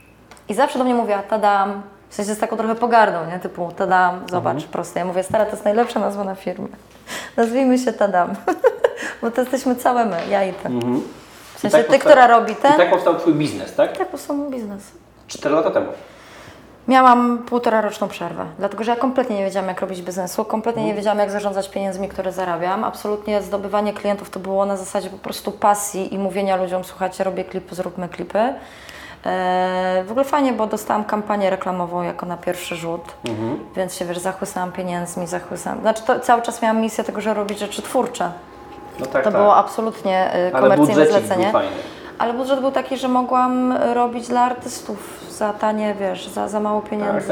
I 0.49 0.53
zawsze 0.53 0.77
do 0.79 0.83
mnie 0.85 0.93
mówiła, 0.93 1.19
tadam, 1.29 1.81
w 2.11 2.15
sensie 2.15 2.35
z 2.35 2.39
taką 2.39 2.57
trochę 2.57 2.75
pogardą, 2.75 3.17
nie? 3.31 3.39
Typu, 3.39 3.71
tadam, 3.77 4.19
zobacz, 4.31 4.53
Mhm. 4.55 4.71
proste. 4.71 4.99
Ja 4.99 5.05
mówię, 5.05 5.23
stara, 5.23 5.45
to 5.45 5.51
jest 5.51 5.65
najlepsza 5.65 5.99
nazwa 5.99 6.23
na 6.23 6.35
firmę. 6.35 6.67
Nazwijmy 7.37 7.77
się 7.79 7.93
tadam. 7.93 8.33
Bo 9.21 9.31
to 9.31 9.41
jesteśmy 9.41 9.75
całe 9.75 10.05
my, 10.05 10.17
ja 10.29 10.43
i 10.45 10.53
ty. 10.53 10.69
W 11.55 11.59
sensie 11.59 11.77
tak 11.77 11.85
ty, 11.87 11.91
powsta- 11.93 11.99
która 11.99 12.27
robi 12.27 12.51
I 12.51 12.55
ten, 12.55 12.73
tak 12.77 12.89
powstał 12.89 13.15
Twój 13.19 13.33
biznes, 13.33 13.75
tak? 13.75 13.89
tak 13.91 13.97
po 13.99 14.05
prostu 14.05 14.33
mój 14.33 14.49
biznes. 14.51 14.81
Cztery 15.27 15.55
lata 15.55 15.71
temu. 15.71 15.87
Miałam 16.87 17.37
półtora 17.37 17.81
roczną 17.81 18.07
przerwę, 18.07 18.45
dlatego 18.59 18.83
że 18.83 18.91
ja 18.91 18.97
kompletnie 18.97 19.35
nie 19.37 19.45
wiedziałam, 19.45 19.69
jak 19.69 19.81
robić 19.81 20.01
biznesu, 20.01 20.45
kompletnie 20.45 20.79
Mhm. 20.81 20.87
nie 20.87 20.95
wiedziałam, 20.99 21.19
jak 21.19 21.31
zarządzać 21.31 21.69
pieniędzmi, 21.69 22.07
które 22.09 22.31
zarabiam. 22.31 22.83
Absolutnie 22.83 23.41
zdobywanie 23.41 23.93
klientów 23.93 24.29
to 24.29 24.39
było 24.39 24.65
na 24.65 24.77
zasadzie 24.77 25.09
po 25.09 25.17
prostu 25.17 25.51
pasji 25.51 26.13
i 26.13 26.17
mówienia 26.19 26.55
ludziom, 26.55 26.83
słuchajcie, 26.83 27.23
robię 27.23 27.43
klipy, 27.43 27.75
zróbmy 27.75 28.09
klipy. 28.09 28.53
Eee, 29.25 30.03
w 30.03 30.11
ogóle 30.11 30.25
fajnie, 30.25 30.53
bo 30.53 30.67
dostałam 30.67 31.03
kampanię 31.03 31.49
reklamową 31.49 32.01
jako 32.03 32.25
na 32.25 32.37
pierwszy 32.37 32.75
rzut, 32.75 33.01
Mhm. 33.29 33.59
więc 33.75 33.95
się, 33.95 34.05
wiesz, 34.05 34.17
zachłysnęłam 34.19 34.71
pieniędzmi, 34.71 35.27
zachłysnęłam. 35.27 35.81
Znaczy, 35.81 36.03
to 36.03 36.19
cały 36.19 36.41
czas 36.41 36.61
miałam 36.61 36.81
misję 36.81 37.03
tego, 37.03 37.21
że 37.21 37.33
robić 37.33 37.59
rzeczy 37.59 37.81
twórcze. 37.81 38.31
No 38.99 39.05
tak, 39.05 39.23
To 39.23 39.31
tak. 39.31 39.41
było 39.41 39.55
absolutnie 39.55 40.31
y, 40.47 40.51
komercyjne 40.51 41.05
zlecenie. 41.07 41.53
Ale 42.19 42.33
budżet 42.33 42.59
był 42.59 42.71
taki, 42.71 42.97
że 42.97 43.07
mogłam 43.07 43.73
robić 43.93 44.27
dla 44.27 44.41
artystów 44.41 45.19
za 45.31 45.53
tanie, 45.53 45.95
wiesz, 45.99 46.27
za, 46.27 46.47
za 46.47 46.59
mało 46.59 46.81
pieniędzy, 46.81 47.27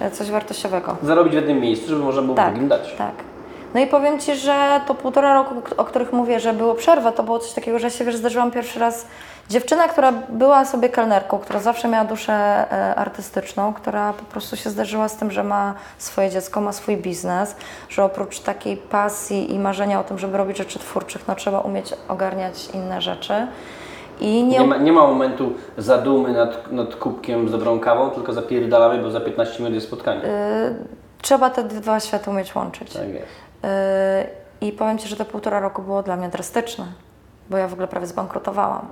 tak, 0.00 0.12
coś 0.12 0.30
wartościowego. 0.30 0.96
Zarobić 1.02 1.32
w 1.32 1.36
jednym 1.36 1.60
miejscu, 1.60 1.88
żeby 1.88 2.02
można 2.04 2.22
było 2.22 2.34
w 2.34 2.36
Tak, 2.36 2.48
drugim 2.50 2.68
dać. 2.68 2.94
tak. 2.98 3.12
No 3.74 3.80
i 3.80 3.86
powiem 3.86 4.18
Ci, 4.20 4.36
że 4.36 4.80
to 4.86 4.94
półtora 4.94 5.34
roku, 5.34 5.54
o 5.76 5.84
których 5.84 6.12
mówię, 6.12 6.40
że 6.40 6.52
było 6.52 6.74
przerwa, 6.74 7.12
to 7.12 7.22
było 7.22 7.38
coś 7.38 7.52
takiego, 7.52 7.78
że 7.78 7.90
się 7.90 8.04
wiesz, 8.04 8.16
zdarzyłam 8.16 8.50
pierwszy 8.50 8.80
raz. 8.80 9.06
Dziewczyna, 9.50 9.88
która 9.88 10.12
była 10.28 10.64
sobie 10.64 10.88
kelnerką, 10.88 11.38
która 11.38 11.60
zawsze 11.60 11.88
miała 11.88 12.04
duszę 12.04 12.32
e, 12.32 12.94
artystyczną, 12.94 13.72
która 13.74 14.12
po 14.12 14.24
prostu 14.24 14.56
się 14.56 14.70
zderzyła 14.70 15.08
z 15.08 15.16
tym, 15.16 15.30
że 15.30 15.44
ma 15.44 15.74
swoje 15.98 16.30
dziecko, 16.30 16.60
ma 16.60 16.72
swój 16.72 16.96
biznes, 16.96 17.56
że 17.88 18.04
oprócz 18.04 18.40
takiej 18.40 18.76
pasji 18.76 19.54
i 19.54 19.58
marzenia 19.58 20.00
o 20.00 20.04
tym, 20.04 20.18
żeby 20.18 20.38
robić 20.38 20.58
rzeczy 20.58 20.78
twórczych, 20.78 21.28
no 21.28 21.34
trzeba 21.34 21.60
umieć 21.60 21.94
ogarniać 22.08 22.68
inne 22.74 23.00
rzeczy. 23.02 23.46
I 24.20 24.44
nie, 24.44 24.58
Nie 24.58 24.66
ma, 24.66 24.76
nie 24.76 24.92
ma 24.92 25.00
momentu 25.06 25.52
zadumy 25.78 26.32
nad, 26.32 26.72
nad 26.72 26.96
kubkiem 26.96 27.48
z 27.48 27.52
dobrą 27.52 27.80
kawą, 27.80 28.10
tylko 28.10 28.32
zapierdalamy, 28.32 29.02
bo 29.02 29.10
za 29.10 29.20
15 29.20 29.58
minut 29.58 29.74
jest 29.74 29.86
spotkanie. 29.86 30.20
trzeba 31.22 31.50
te 31.50 31.64
dwa 31.64 32.00
światy 32.00 32.30
umieć 32.30 32.54
łączyć. 32.54 32.92
Tak 32.92 33.08
jest. 33.08 33.43
Yy, 34.60 34.68
I 34.68 34.72
powiem 34.72 34.98
Ci, 34.98 35.08
że 35.08 35.16
te 35.16 35.24
półtora 35.24 35.60
roku 35.60 35.82
było 35.82 36.02
dla 36.02 36.16
mnie 36.16 36.28
drastyczne, 36.28 36.84
bo 37.50 37.56
ja 37.56 37.68
w 37.68 37.72
ogóle 37.72 37.88
prawie 37.88 38.06
zbankrutowałam. 38.06 38.88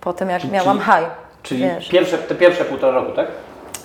Po 0.00 0.12
tym, 0.12 0.30
jak 0.30 0.44
miałam 0.44 0.76
Mhm. 0.76 0.98
czyli- 0.98 1.06
high. 1.06 1.16
Czyli 1.42 1.60
wiesz. 1.62 1.88
pierwsze, 1.88 2.18
te 2.18 2.34
pierwsze 2.34 2.64
półtora 2.64 2.92
roku, 2.92 3.12
tak? 3.12 3.26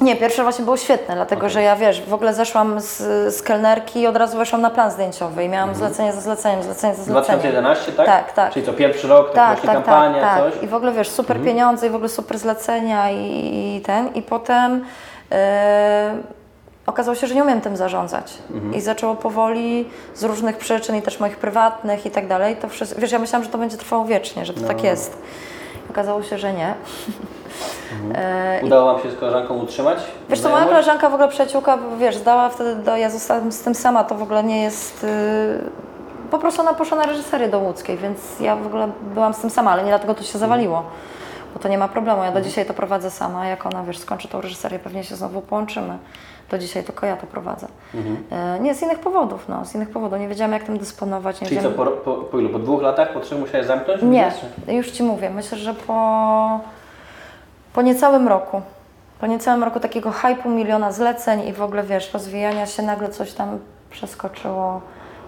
Nie, 0.02 0.16
pierwsze 0.16 0.44
właśnie 0.44 0.66
było 0.66 0.78
świetne, 0.78 1.16
dlatego 1.16 1.50
że 1.50 1.62
ja 1.62 1.76
wiesz, 1.76 2.02
w 2.02 2.14
ogóle 2.14 2.34
zeszłam 2.34 2.80
z, 2.82 2.98
z 3.36 3.42
kelnerki 3.42 4.00
i 4.02 4.08
od 4.08 4.16
razu 4.16 4.38
weszłam 4.38 4.62
na 4.62 4.70
plan 4.70 4.92
zdjęciowy 4.92 5.44
i 5.44 5.50
miałam 5.50 5.76
zlecenie 5.76 6.14
za 6.14 6.22
zleceniem, 6.22 6.64
zlecenie 6.64 6.96
za 6.96 7.04
zleceniem. 7.04 7.40
2011, 7.40 7.92
tak? 7.92 8.06
Tak, 8.06 8.34
tak. 8.34 8.54
Czyli 8.54 8.66
co, 8.66 8.74
pierwszy 8.74 9.08
rok, 9.08 9.28
tak, 9.28 9.36
Tak, 9.36 9.48
właśnie 9.50 9.68
tak, 9.68 9.76
kampania, 9.76 10.22
tak, 10.22 10.44
tak. 10.44 10.54
coś? 10.54 10.64
I 10.64 10.68
w 10.68 10.74
ogóle 10.74 10.92
wiesz, 10.92 11.10
super 11.10 11.42
pieniądze 11.42 11.88
i 11.88 11.90
w 11.90 11.96
ogóle 11.96 12.10
super 12.10 12.38
zlecenia 12.38 13.12
i, 13.12 13.76
i 13.78 13.82
ten. 13.82 14.08
I 14.14 14.22
potem 14.22 14.86
e, 15.32 16.12
okazało 16.88 17.16
się, 17.16 17.28
że 17.28 17.36
nie 17.36 17.44
umiem 17.44 17.62
tym 17.62 17.78
zarządzać. 17.78 18.34
I 18.76 18.82
zaczęło 18.82 19.16
powoli 19.16 19.90
z 20.16 20.24
różnych 20.24 20.58
przyczyn 20.58 20.96
i 20.96 21.02
też 21.02 21.20
moich 21.20 21.38
prywatnych 21.38 22.06
i 22.06 22.12
tak 22.12 22.28
dalej. 22.28 22.56
To 22.56 22.70
wszystko, 22.70 23.02
wiesz, 23.02 23.12
ja 23.12 23.20
myślałam, 23.20 23.44
że 23.44 23.50
to 23.50 23.58
będzie 23.58 23.78
trwało 23.78 24.06
wiecznie, 24.06 24.46
że 24.46 24.54
to 24.54 24.62
tak 24.62 24.84
jest. 24.84 25.18
Okazało 25.90 26.24
się, 26.24 26.38
że 26.38 26.54
nie. 26.54 26.74
E, 28.16 28.62
i 28.62 28.66
Udało 28.66 28.94
Wam 28.94 29.04
się 29.04 29.12
z 29.12 29.16
koleżanką 29.16 29.58
utrzymać? 29.58 29.98
Wiesz 30.30 30.40
co, 30.40 30.50
moja 30.50 30.66
koleżanka, 30.66 31.10
w 31.10 31.14
ogóle 31.14 31.30
przyjaciółka, 31.30 31.78
wiesz, 32.00 32.16
zdała 32.16 32.50
wtedy, 32.50 32.76
do, 32.76 32.98
ja 32.98 33.10
zostałam 33.10 33.52
z 33.52 33.62
tym 33.62 33.76
sama, 33.76 34.04
to 34.04 34.16
w 34.16 34.22
ogóle 34.22 34.44
nie 34.44 34.64
jest... 34.64 35.04
Yy, 35.04 35.10
po 36.32 36.40
prostu 36.40 36.62
ona 36.62 36.74
poszła 36.74 36.98
na 36.98 37.04
reżyserię 37.04 37.48
do 37.48 37.60
łódzkiej, 37.60 37.98
więc 37.98 38.40
ja 38.40 38.56
w 38.56 38.66
ogóle 38.66 38.90
byłam 39.14 39.34
z 39.34 39.38
tym 39.38 39.50
sama, 39.50 39.72
ale 39.72 39.84
nie 39.84 39.90
dlatego 39.90 40.16
to 40.16 40.24
się 40.24 40.40
zawaliło, 40.40 40.84
bo 41.58 41.62
to 41.64 41.70
nie 41.70 41.78
ma 41.78 41.88
problemu, 41.88 42.24
ja 42.24 42.32
do 42.32 42.42
dzisiaj 42.42 42.66
to 42.66 42.74
prowadzę 42.74 43.12
sama, 43.12 43.46
jak 43.46 43.66
ona, 43.66 43.84
wiesz, 43.84 43.98
skończy 43.98 44.28
tą 44.28 44.42
reżyserię, 44.42 44.80
pewnie 44.80 45.04
się 45.04 45.16
znowu 45.16 45.42
połączymy. 45.42 45.98
Do 46.52 46.58
dzisiaj 46.58 46.84
tylko 46.84 47.06
ja 47.06 47.18
to 47.18 47.28
prowadzę. 47.28 47.68
Yy, 47.94 48.60
nie, 48.60 48.76
z 48.76 48.82
innych 48.82 49.00
powodów, 49.00 49.46
no, 49.50 49.66
z 49.66 49.76
innych 49.76 49.90
powodów. 49.90 50.20
Nie 50.20 50.28
wiedziałam, 50.28 50.52
jak 50.52 50.64
tym 50.64 50.78
dysponować. 50.78 51.42
Nie 51.42 51.48
Czyli 51.48 51.62
co, 51.62 51.72
po, 51.72 51.86
po, 51.86 52.16
po 52.16 52.40
ilu? 52.40 52.50
Po 52.50 52.60
dwóch 52.60 52.82
latach? 52.82 53.14
Po 53.14 53.20
trzech 53.20 53.40
musiałeś 53.40 53.68
zamknąć? 53.68 54.02
Nie, 54.02 54.32
już 54.68 54.92
Ci 54.92 55.04
mówię. 55.04 55.30
Myślę, 55.30 55.58
że 55.58 55.74
po, 55.74 56.60
po 57.74 57.82
niecałym 57.82 58.28
roku, 58.28 58.62
po 59.20 59.28
niecałym 59.28 59.64
roku 59.64 59.80
takiego 59.80 60.12
hypu, 60.12 60.50
miliona 60.50 60.92
zleceń 60.92 61.48
i 61.48 61.54
w 61.54 61.62
ogóle, 61.62 61.84
wiesz, 61.84 62.14
rozwijania 62.14 62.66
się, 62.66 62.84
nagle 62.84 63.10
coś 63.10 63.34
tam 63.34 63.60
przeskoczyło. 63.90 64.82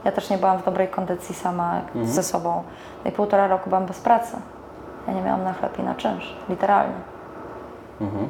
Ja 0.05 0.12
też 0.12 0.29
nie 0.29 0.38
byłam 0.38 0.57
w 0.57 0.65
dobrej 0.65 0.88
kondycji 0.88 1.36
sama 1.36 1.81
ze 2.03 2.24
sobą. 2.24 2.63
No 3.05 3.12
I 3.12 3.13
półtora 3.13 3.48
roku 3.48 3.69
byłam 3.69 3.86
bez 3.86 4.00
pracy. 4.00 4.38
Ja 5.10 5.16
nie 5.16 5.22
miałam 5.22 5.44
na 5.44 5.54
chleb 5.54 5.80
i 5.80 5.84
na 5.84 5.96
czynsz, 5.96 6.36
literalnie. 6.50 6.96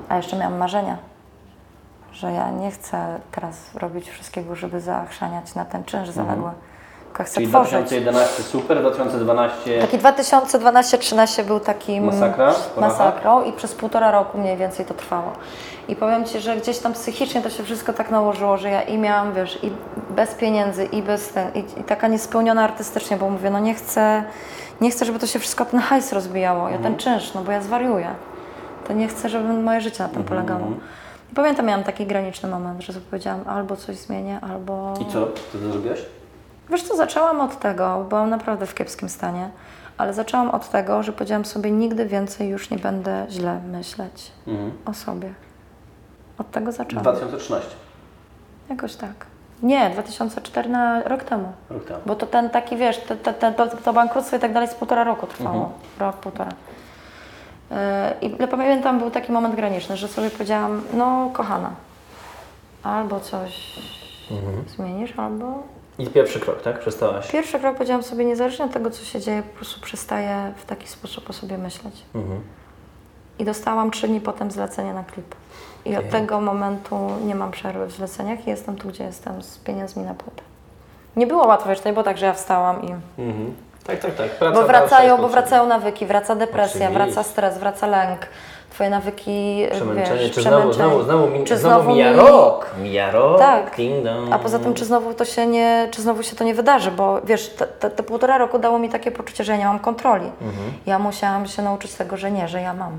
A 0.10 0.18
jeszcze 0.18 0.38
miałam 0.38 0.58
marzenia, 0.58 0.98
że 2.12 2.32
ja 2.32 2.52
nie 2.52 2.72
chcę 2.72 3.20
teraz 3.32 3.76
robić 3.76 4.10
wszystkiego, 4.10 4.56
żeby 4.56 4.82
zachrzaniać 4.82 5.56
na 5.56 5.66
ten 5.66 5.84
czynsz 5.84 6.10
zaległy. 6.10 6.52
Tylko 6.52 6.69
chcę 7.14 7.34
Czyli 7.36 7.48
tworzyć. 7.48 7.72
2011 7.72 8.44
super, 8.44 8.80
2012 8.82 9.82
Taki 9.82 9.98
2012-13 9.98 11.44
był 11.44 11.60
takim 11.60 12.04
Masakra? 12.06 12.54
masakrą 12.78 13.44
i 13.44 13.54
przez 13.54 13.76
półtora 13.76 14.12
roku 14.12 14.38
mniej 14.38 14.58
więcej 14.58 14.86
to 14.86 14.94
trwało. 14.94 15.32
I 15.88 15.96
powiem 15.96 16.26
Ci, 16.26 16.40
że 16.40 16.58
gdzieś 16.58 16.80
tam 16.80 16.94
psychicznie 16.94 17.42
to 17.42 17.50
się 17.50 17.64
wszystko 17.64 17.94
tak 17.94 18.12
nałożyło, 18.12 18.58
że 18.58 18.70
ja 18.70 18.82
i 18.82 18.98
miałam, 18.98 19.34
wiesz, 19.34 19.64
i 19.64 19.72
bez 20.10 20.36
pieniędzy, 20.36 20.86
i 20.86 21.02
bez 21.04 21.30
ten, 21.30 21.48
i, 21.56 21.60
i 21.80 21.84
taka 21.84 22.08
niespełniona 22.08 22.64
artystycznie, 22.64 23.18
bo 23.18 23.30
mówię, 23.30 23.50
no 23.50 23.60
nie 23.60 23.74
chcę, 23.74 24.24
nie 24.82 24.92
chcę, 24.92 25.06
żeby 25.06 25.20
to 25.20 25.28
się 25.28 25.40
wszystko 25.40 25.66
ten 25.66 25.80
hajs 25.80 26.14
rozbijało, 26.14 26.70
ja 26.70 26.78
ten 26.78 26.98
czynsz, 26.98 27.34
no 27.34 27.42
bo 27.44 27.52
ja 27.52 27.62
zwariuję. 27.62 28.08
To 28.88 28.94
nie 28.94 29.08
chcę, 29.08 29.30
żeby 29.30 29.54
moje 29.54 29.82
życie 29.82 30.04
na 30.04 30.10
tym 30.10 30.24
polegało. 30.24 30.68
I 31.32 31.36
pamiętam, 31.36 31.66
miałam 31.66 31.84
taki 31.84 32.06
graniczny 32.06 32.50
moment, 32.50 32.82
że 32.82 32.94
sobie 32.94 33.06
powiedziałam, 33.10 33.42
albo 33.48 33.76
coś 33.76 33.96
zmienię, 33.96 34.40
albo... 34.42 34.94
I 35.02 35.06
co? 35.06 35.12
Co 35.52 35.58
ty 35.58 35.72
zrobiłaś? 35.72 36.00
Wiesz 36.70 36.84
co, 36.84 36.96
zaczęłam 36.96 37.42
od 37.42 37.60
tego, 37.60 38.06
byłam 38.10 38.30
naprawdę 38.30 38.66
w 38.66 38.74
kiepskim 38.76 39.10
stanie, 39.10 39.50
ale 39.98 40.14
zaczęłam 40.14 40.50
od 40.50 40.70
tego, 40.70 41.04
że 41.04 41.14
powiedziałam 41.14 41.46
sobie, 41.46 41.72
nigdy 41.72 42.06
więcej 42.06 42.50
już 42.50 42.70
nie 42.70 42.78
będę 42.78 43.26
źle 43.30 43.60
myśleć 43.60 44.32
o 44.86 44.94
sobie. 44.94 45.34
Od 46.38 46.52
tego 46.52 46.72
zaczęłam. 46.72 47.04
2013, 47.04 47.70
Jakoś 48.70 48.96
tak. 48.96 49.26
Nie, 49.64 49.90
2014, 49.90 51.10
rok 51.10 51.24
temu. 51.24 51.52
rok 51.70 51.86
temu. 51.86 52.00
Bo 52.06 52.16
to 52.16 52.26
ten 52.28 52.50
taki, 52.50 52.78
wiesz, 52.78 52.98
te, 52.98 53.16
te, 53.16 53.34
te, 53.34 53.52
to, 53.54 53.68
to 53.68 53.94
bankructwo 53.94 54.38
i 54.38 54.40
tak 54.40 54.54
dalej 54.54 54.70
z 54.70 54.74
półtora 54.74 55.04
roku 55.04 55.28
trwało. 55.28 55.72
Rok, 56.00 56.16
półtora. 56.18 56.52
Yy, 57.72 57.78
I 58.30 58.48
pamiętam, 58.48 59.00
był 59.00 59.12
taki 59.12 59.32
moment 59.32 59.56
graniczny, 59.56 59.98
że 59.98 60.08
sobie 60.08 60.30
powiedziałam, 60.30 60.82
no 60.94 61.30
kochana, 61.34 61.72
albo 62.84 63.20
coś 63.20 63.80
zmienisz, 64.68 65.14
albo 65.20 65.64
I 66.00 66.08
pierwszy 66.08 66.40
krok, 66.40 66.62
tak? 66.62 66.80
Przestałaś. 66.80 67.32
Pierwszy 67.32 67.60
krok 67.60 67.74
powiedziałam 67.76 68.04
sobie, 68.04 68.26
niezależnie 68.26 68.66
od 68.66 68.72
tego, 68.72 68.92
co 68.92 69.06
się 69.06 69.20
dzieje, 69.20 69.44
po 69.44 69.56
prostu 69.56 69.82
przestaję 69.82 70.54
w 70.58 70.66
taki 70.66 70.88
sposób 70.88 71.30
o 71.30 71.34
sobie 71.34 71.58
myśleć. 71.58 71.96
I 73.40 73.46
dostałam 73.46 73.92
trzy 73.92 74.08
dni 74.08 74.22
potem 74.22 74.52
zlecenie 74.52 74.94
na 74.94 75.04
klip. 75.04 75.36
I 75.86 75.98
od 75.98 76.10
tego 76.10 76.42
momentu 76.42 77.10
nie 77.26 77.36
mam 77.36 77.52
przerwy 77.52 77.86
w 77.86 77.92
zleceniach 77.92 78.48
i 78.48 78.50
jestem 78.50 78.76
tu, 78.76 78.88
gdzie 78.88 79.04
jestem, 79.04 79.42
z 79.42 79.58
pieniędzmi 79.58 80.04
na 80.04 80.14
płytę. 80.14 80.42
Nie 81.16 81.28
było 81.28 81.48
łatwo, 81.48 81.70
wiesz, 81.70 81.80
to 81.80 81.90
nie 81.90 81.94
było 81.94 82.04
tak, 82.04 82.18
że 82.18 82.26
ja 82.26 82.34
wstałam 82.34 82.84
i 82.84 82.88
Tak, 83.88 84.00
tak, 84.00 84.16
tak. 84.16 84.32
Praca 84.32 84.62
Bo 84.62 84.68
wracają, 84.68 85.18
bo 85.18 85.30
wracają 85.30 85.68
nawyki, 85.68 86.06
wraca 86.06 86.36
depresja, 86.36 86.86
Oczywiście. 86.88 86.94
wraca 87.14 87.24
stres, 87.24 87.58
wraca 87.58 87.88
lęk. 87.88 88.20
Twoje 88.70 88.90
nawyki, 88.90 89.66
Przemęczenie, 89.72 90.20
wiesz, 90.20 90.32
czy 90.32 90.42
znowu, 90.42 90.74
znowu, 90.74 91.04
znowu, 91.04 91.28
mi, 91.28 91.44
Czy 91.44 91.58
znowu 91.58 91.90
mija 91.90 92.12
mi- 92.12 92.18
rok. 92.18 92.72
Mija 92.82 93.12
rok, 93.12 93.40
Tak. 93.40 93.76
ding 93.76 94.04
dong. 94.06 94.34
A 94.34 94.40
poza 94.40 94.60
tym, 94.60 94.74
czy 94.74 94.86
znowu 94.86 95.14
to 95.14 95.26
się 95.26 95.48
nie, 95.48 95.88
czy 95.92 96.02
znowu 96.02 96.24
się 96.24 96.36
to 96.36 96.44
nie 96.44 96.54
wydarzy, 96.54 96.92
bo 96.92 97.22
wiesz, 97.24 97.50
te, 97.50 97.68
te, 97.68 97.90
te 97.90 98.04
półtora 98.04 98.38
roku 98.38 98.60
dało 98.60 98.80
mi 98.80 98.90
takie 98.90 99.12
poczucie, 99.12 99.44
że 99.44 99.52
ja 99.52 99.58
nie 99.58 99.66
mam 99.66 99.80
kontroli. 99.80 100.32
Ja 100.86 101.00
musiałam 101.00 101.48
się 101.48 101.62
nauczyć 101.62 101.94
tego, 101.94 102.18
że 102.18 102.32
nie, 102.32 102.48
że 102.48 102.62
ja 102.62 102.74
mam. 102.74 102.92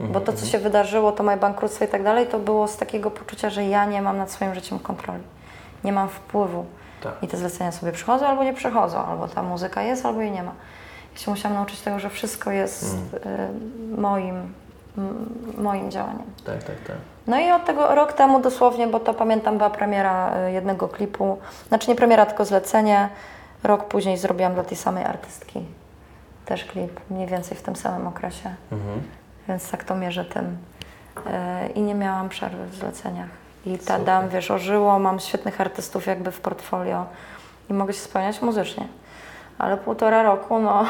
Bo 0.00 0.20
to, 0.20 0.32
co 0.32 0.46
się 0.46 0.58
wydarzyło, 0.58 1.12
to 1.12 1.22
moje 1.22 1.36
bankructwo 1.36 1.84
i 1.84 1.88
tak 1.88 2.02
dalej, 2.02 2.26
to 2.26 2.38
było 2.38 2.68
z 2.68 2.76
takiego 2.76 3.10
poczucia, 3.10 3.50
że 3.50 3.64
ja 3.64 3.84
nie 3.84 4.02
mam 4.02 4.18
nad 4.18 4.30
swoim 4.30 4.54
życiem 4.54 4.78
kontroli. 4.78 5.22
Nie 5.84 5.92
mam 5.92 6.08
wpływu. 6.08 6.64
Tak. 7.02 7.12
I 7.22 7.28
te 7.28 7.36
zlecenia 7.36 7.72
sobie 7.72 7.92
przychodzą 7.92 8.26
albo 8.26 8.44
nie 8.44 8.52
przychodzą, 8.54 8.98
albo 9.06 9.28
ta 9.28 9.42
muzyka 9.42 9.82
jest, 9.82 10.06
albo 10.06 10.20
jej 10.20 10.30
nie 10.30 10.42
ma. 10.42 10.52
Się 11.16 11.30
musiałam 11.30 11.56
nauczyć 11.56 11.80
tego, 11.80 11.98
że 11.98 12.10
wszystko 12.10 12.50
jest 12.50 12.94
y, 12.94 13.98
moim, 14.00 14.52
moim 15.58 15.90
działaniem. 15.90 16.26
Tak, 16.44 16.64
tak, 16.64 16.76
tak. 16.86 16.96
No 17.26 17.40
i 17.40 17.50
od 17.50 17.64
tego 17.64 17.94
rok 17.94 18.12
temu 18.12 18.40
dosłownie, 18.40 18.86
bo 18.86 19.00
to 19.00 19.14
pamiętam 19.14 19.56
była 19.56 19.70
premiera 19.70 20.46
y, 20.48 20.52
jednego 20.52 20.88
klipu, 20.88 21.38
znaczy 21.68 21.90
nie 21.90 21.96
premiera, 21.96 22.26
tylko 22.26 22.44
zlecenie. 22.44 23.08
Rok 23.62 23.84
później 23.84 24.18
zrobiłam 24.18 24.54
dla 24.54 24.64
tej 24.64 24.76
samej 24.76 25.04
artystki 25.04 25.64
też 26.46 26.64
klip, 26.64 27.00
mniej 27.10 27.26
więcej 27.26 27.56
w 27.56 27.62
tym 27.62 27.76
samym 27.76 28.06
okresie. 28.06 28.54
Więc 29.48 29.70
tak 29.70 29.84
to 29.84 29.94
mierzę 29.94 30.24
tym. 30.24 30.44
Y, 30.46 31.72
I 31.74 31.80
nie 31.80 31.94
miałam 31.94 32.28
przerwy 32.28 32.66
w 32.66 32.74
zleceniach. 32.74 33.28
I 33.66 33.78
ta 33.78 33.98
dam, 33.98 34.28
wiesz, 34.28 34.50
ożyło, 34.50 34.98
mam 34.98 35.20
świetnych 35.20 35.60
artystów 35.60 36.06
jakby 36.06 36.32
w 36.32 36.40
portfolio 36.40 37.06
i 37.70 37.72
mogę 37.72 37.92
się 37.92 38.00
spełniać 38.00 38.42
muzycznie. 38.42 38.86
Ale 39.58 39.76
półtora 39.76 40.22
roku, 40.22 40.58
no, 40.58 40.84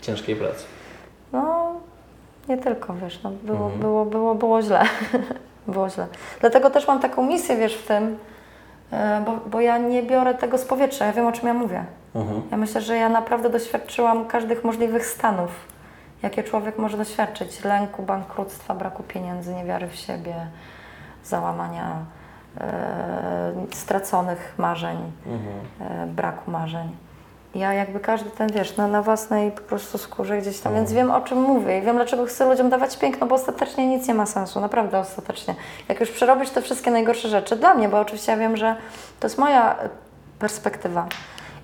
Ciężkiej 0.00 0.36
pracy. 0.36 0.64
no, 1.32 1.72
nie 2.48 2.58
tylko, 2.58 2.94
wiesz, 2.94 3.22
no, 3.22 3.30
było, 3.30 3.68
było, 3.68 4.04
było, 4.04 4.34
było 4.34 4.62
źle. 4.62 4.82
było 5.68 5.90
źle. 5.90 6.06
Dlatego 6.40 6.70
też 6.70 6.88
mam 6.88 7.00
taką 7.00 7.26
misję, 7.26 7.56
wiesz, 7.56 7.74
w 7.76 7.86
tym, 7.86 8.18
e, 8.92 9.22
bo, 9.26 9.32
bo 9.50 9.60
ja 9.60 9.78
nie 9.78 10.02
biorę 10.02 10.34
tego 10.34 10.58
z 10.58 10.64
powietrza, 10.64 11.06
ja 11.06 11.12
wiem, 11.12 11.26
o 11.26 11.32
czym 11.32 11.48
ja 11.48 11.54
mówię. 11.54 11.84
Ja 12.50 12.56
myślę, 12.56 12.80
że 12.80 12.96
ja 12.96 13.08
naprawdę 13.08 13.50
doświadczyłam 13.50 14.26
każdych 14.26 14.64
możliwych 14.64 15.06
stanów, 15.06 15.50
jakie 16.22 16.42
człowiek 16.42 16.78
może 16.78 16.96
doświadczyć. 16.96 17.64
Lęku, 17.64 18.02
bankructwa, 18.02 18.74
braku 18.74 19.02
pieniędzy, 19.02 19.54
niewiary 19.54 19.88
w 19.88 19.94
siebie, 19.94 20.34
załamania, 21.24 21.96
e, 22.60 23.52
straconych 23.72 24.54
marzeń, 24.58 25.12
e, 25.80 26.06
braku 26.06 26.50
marzeń. 26.50 26.96
Ja 27.54 27.72
jakby 27.72 28.00
każdy 28.00 28.30
ten, 28.30 28.52
wiesz, 28.52 28.76
na, 28.76 28.86
na 28.86 29.02
własnej 29.02 29.52
po 29.52 29.60
prostu 29.60 29.98
skórze 29.98 30.38
gdzieś 30.38 30.60
tam, 30.60 30.74
więc 30.74 30.92
wiem 30.92 31.10
o 31.10 31.20
czym 31.20 31.40
mówię 31.42 31.78
i 31.78 31.82
wiem 31.82 31.96
dlaczego 31.96 32.26
chcę 32.26 32.48
ludziom 32.48 32.70
dawać 32.70 32.96
piękno, 32.96 33.26
bo 33.26 33.34
ostatecznie 33.34 33.86
nic 33.86 34.08
nie 34.08 34.14
ma 34.14 34.26
sensu, 34.26 34.60
naprawdę 34.60 34.98
ostatecznie. 34.98 35.54
Jak 35.88 36.00
już 36.00 36.10
przerobisz 36.10 36.50
te 36.50 36.62
wszystkie 36.62 36.90
najgorsze 36.90 37.28
rzeczy, 37.28 37.56
dla 37.56 37.74
mnie, 37.74 37.88
bo 37.88 38.00
oczywiście 38.00 38.32
ja 38.32 38.38
wiem, 38.38 38.56
że 38.56 38.76
to 39.20 39.26
jest 39.26 39.38
moja 39.38 39.76
perspektywa 40.38 41.06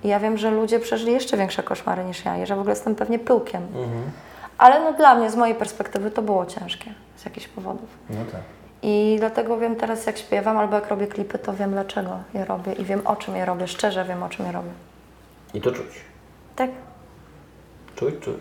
i 0.04 0.08
ja 0.08 0.20
wiem, 0.20 0.38
że 0.38 0.50
ludzie 0.50 0.80
przeżyli 0.80 1.12
jeszcze 1.12 1.36
większe 1.36 1.62
koszmary 1.62 2.04
niż 2.04 2.24
ja 2.24 2.42
i 2.42 2.46
że 2.46 2.56
w 2.56 2.58
ogóle 2.58 2.72
jestem 2.72 2.94
pewnie 2.94 3.18
pyłkiem. 3.18 3.66
Ale 4.58 4.80
no 4.80 4.92
dla 4.92 5.14
mnie, 5.14 5.30
z 5.30 5.36
mojej 5.36 5.54
perspektywy 5.54 6.10
to 6.10 6.22
było 6.22 6.46
ciężkie 6.46 6.94
z 7.16 7.24
jakichś 7.24 7.48
powodów. 7.48 7.88
No 8.10 8.16
tak. 8.32 8.40
I 8.82 9.16
dlatego 9.18 9.58
wiem 9.58 9.76
teraz, 9.76 10.06
jak 10.06 10.18
śpiewam 10.18 10.58
albo 10.58 10.74
jak 10.74 10.88
robię 10.88 11.06
klipy, 11.06 11.38
to 11.38 11.52
wiem 11.52 11.70
dlaczego 11.70 12.10
je 12.34 12.44
robię 12.44 12.72
i 12.72 12.84
wiem 12.84 13.06
o 13.06 13.16
czym 13.16 13.36
je 13.36 13.44
robię, 13.44 13.68
szczerze 13.68 14.04
wiem 14.04 14.22
o 14.22 14.28
czym 14.28 14.46
je 14.46 14.52
robię. 14.52 14.70
I 15.54 15.60
to 15.60 15.72
czuć. 15.72 15.86
Tak? 16.56 16.70
Czuć, 17.96 18.14
czuć. 18.20 18.40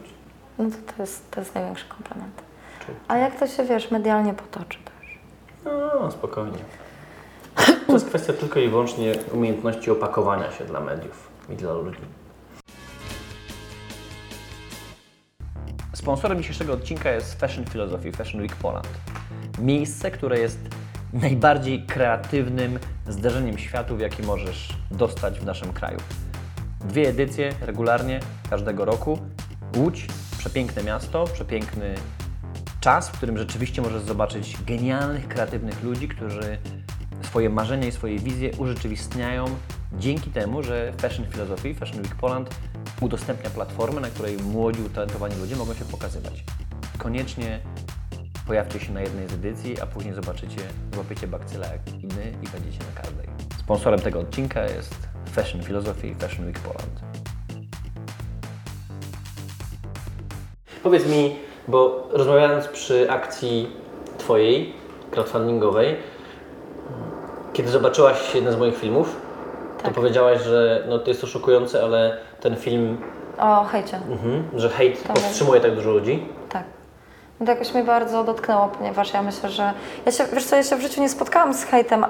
No 0.58 0.66
to, 0.70 0.94
to, 0.94 1.02
jest, 1.02 1.32
to 1.32 1.40
jest 1.40 1.56
największy 1.56 1.86
komplement. 1.90 2.42
Czuć. 2.86 2.96
A 3.08 3.18
jak 3.18 3.40
to 3.40 3.48
się, 3.48 3.64
wiesz, 3.64 3.92
medialnie 3.92 4.34
potoczy 4.34 4.80
też. 4.86 5.20
No, 5.66 6.12
spokojnie. 6.12 6.58
To 7.88 7.94
jest 7.94 8.06
kwestia 8.06 8.34
tylko 8.34 8.60
i 8.60 8.70
wyłącznie 8.70 9.14
umiejętności 9.34 9.92
opakowania 9.92 10.52
się 10.52 10.66
dla 10.66 10.80
mediów 10.80 11.30
i 11.50 11.56
dla 11.56 11.74
ludzi. 11.74 12.00
Sponsorem 15.94 16.38
dzisiejszego 16.38 16.74
odcinka 16.74 17.12
jest 17.12 17.40
Fashion 17.40 17.66
Philosophy, 17.66 18.12
Fashion 18.12 18.42
Week 18.42 18.56
Poland. 18.56 18.88
Miejsce, 19.60 20.12
które 20.12 20.40
jest 20.40 20.60
najbardziej 21.14 21.86
kreatywnym 21.86 22.80
zderzeniem 23.08 23.58
światów, 23.58 24.02
jaki 24.02 24.24
możesz 24.24 24.78
dostać 24.92 25.40
w 25.40 25.46
naszym 25.46 25.74
kraju. 25.74 25.98
Dwie 26.86 27.10
edycje 27.10 27.54
regularnie 27.62 28.20
każdego 28.50 28.86
roku. 28.86 29.20
Łódź, 29.78 30.08
przepiękne 30.38 30.84
miasto, 30.84 31.26
przepiękny 31.34 31.96
czas, 32.80 33.10
w 33.10 33.12
którym 33.12 33.38
rzeczywiście 33.38 33.82
możesz 33.82 34.04
zobaczyć 34.04 34.58
genialnych, 34.66 35.28
kreatywnych 35.28 35.84
ludzi, 35.84 36.08
którzy 36.08 36.58
swoje 37.22 37.50
marzenia 37.50 37.88
i 37.88 37.92
swoje 37.92 38.20
wizje 38.20 38.52
urzeczywistniają 38.58 39.46
dzięki 39.94 40.30
temu, 40.30 40.64
że 40.64 40.94
Fashion 40.98 41.26
Philosophy, 41.32 41.76
Fashion 41.76 42.02
Week 42.02 42.16
Poland 42.16 42.56
udostępnia 43.02 43.50
platformę, 43.50 44.02
na 44.02 44.08
której 44.08 44.38
młodzi, 44.38 44.82
utalentowani 44.82 45.36
ludzie 45.36 45.56
mogą 45.56 45.74
się 45.74 45.86
pokazywać. 45.86 46.44
Koniecznie 46.98 47.60
pojawcie 48.48 48.80
się 48.80 48.94
na 48.94 49.02
jednej 49.02 49.30
z 49.30 49.34
edycji, 49.34 49.82
a 49.82 49.86
później 49.86 50.14
zobaczycie, 50.14 50.62
złapiecie 50.94 51.28
bakcyla 51.28 51.68
jak 51.68 51.88
inny 51.88 52.32
i 52.44 52.48
będziecie 52.48 52.80
na 52.80 53.02
każdej. 53.02 53.28
Sponsorem 53.60 54.00
tego 54.00 54.20
odcinka 54.20 54.64
jest 54.64 55.08
Fashion 55.32 55.62
Philosophy, 55.64 56.16
Fashion 56.20 56.46
Week 56.46 56.60
Poland. 56.60 57.00
Powiedz 60.84 61.06
mi, 61.08 61.36
bo 61.68 62.08
rozmawiając 62.12 62.68
przy 62.68 63.12
akcji 63.12 63.70
Twojej, 64.18 64.74
crowdfundingowej, 65.12 65.96
kiedy 67.54 67.70
zobaczyłaś 67.70 68.36
jeden 68.36 68.54
z 68.54 68.58
moich 68.58 68.78
filmów, 68.78 69.16
to 69.78 69.84
Tak. 69.84 69.94
powiedziałaś, 69.94 70.42
że 70.42 70.84
no, 70.90 71.00
to 71.00 71.08
jest 71.10 71.22
to 71.22 71.28
szokujące, 71.28 71.84
ale 71.84 72.18
ten 72.42 72.56
film, 72.56 72.98
O, 73.40 73.64
hejcie. 73.66 73.98
mhm, 73.98 74.44
że 74.56 74.70
hejt 74.70 75.04
To 75.08 75.14
powstrzymuje 75.14 75.62
tak 75.62 75.76
dużo 75.76 75.92
ludzi. 75.92 76.26
Tak. 76.50 76.64
No 77.40 77.46
to 77.46 77.52
jakoś 77.52 77.74
mnie 77.74 77.84
bardzo 77.84 78.24
dotknęło, 78.24 78.68
ponieważ 78.68 79.14
ja 79.14 79.24
myślę, 79.24 79.50
że... 79.50 79.74
Ja 80.06 80.12
się, 80.12 80.24
wiesz 80.34 80.46
co, 80.46 80.56
ja 80.56 80.64
się 80.64 80.76
w 80.76 80.82
życiu 80.82 81.02
nie 81.02 81.10
spotkałam 81.10 81.54
z 81.54 81.64
hejtem 81.64 82.06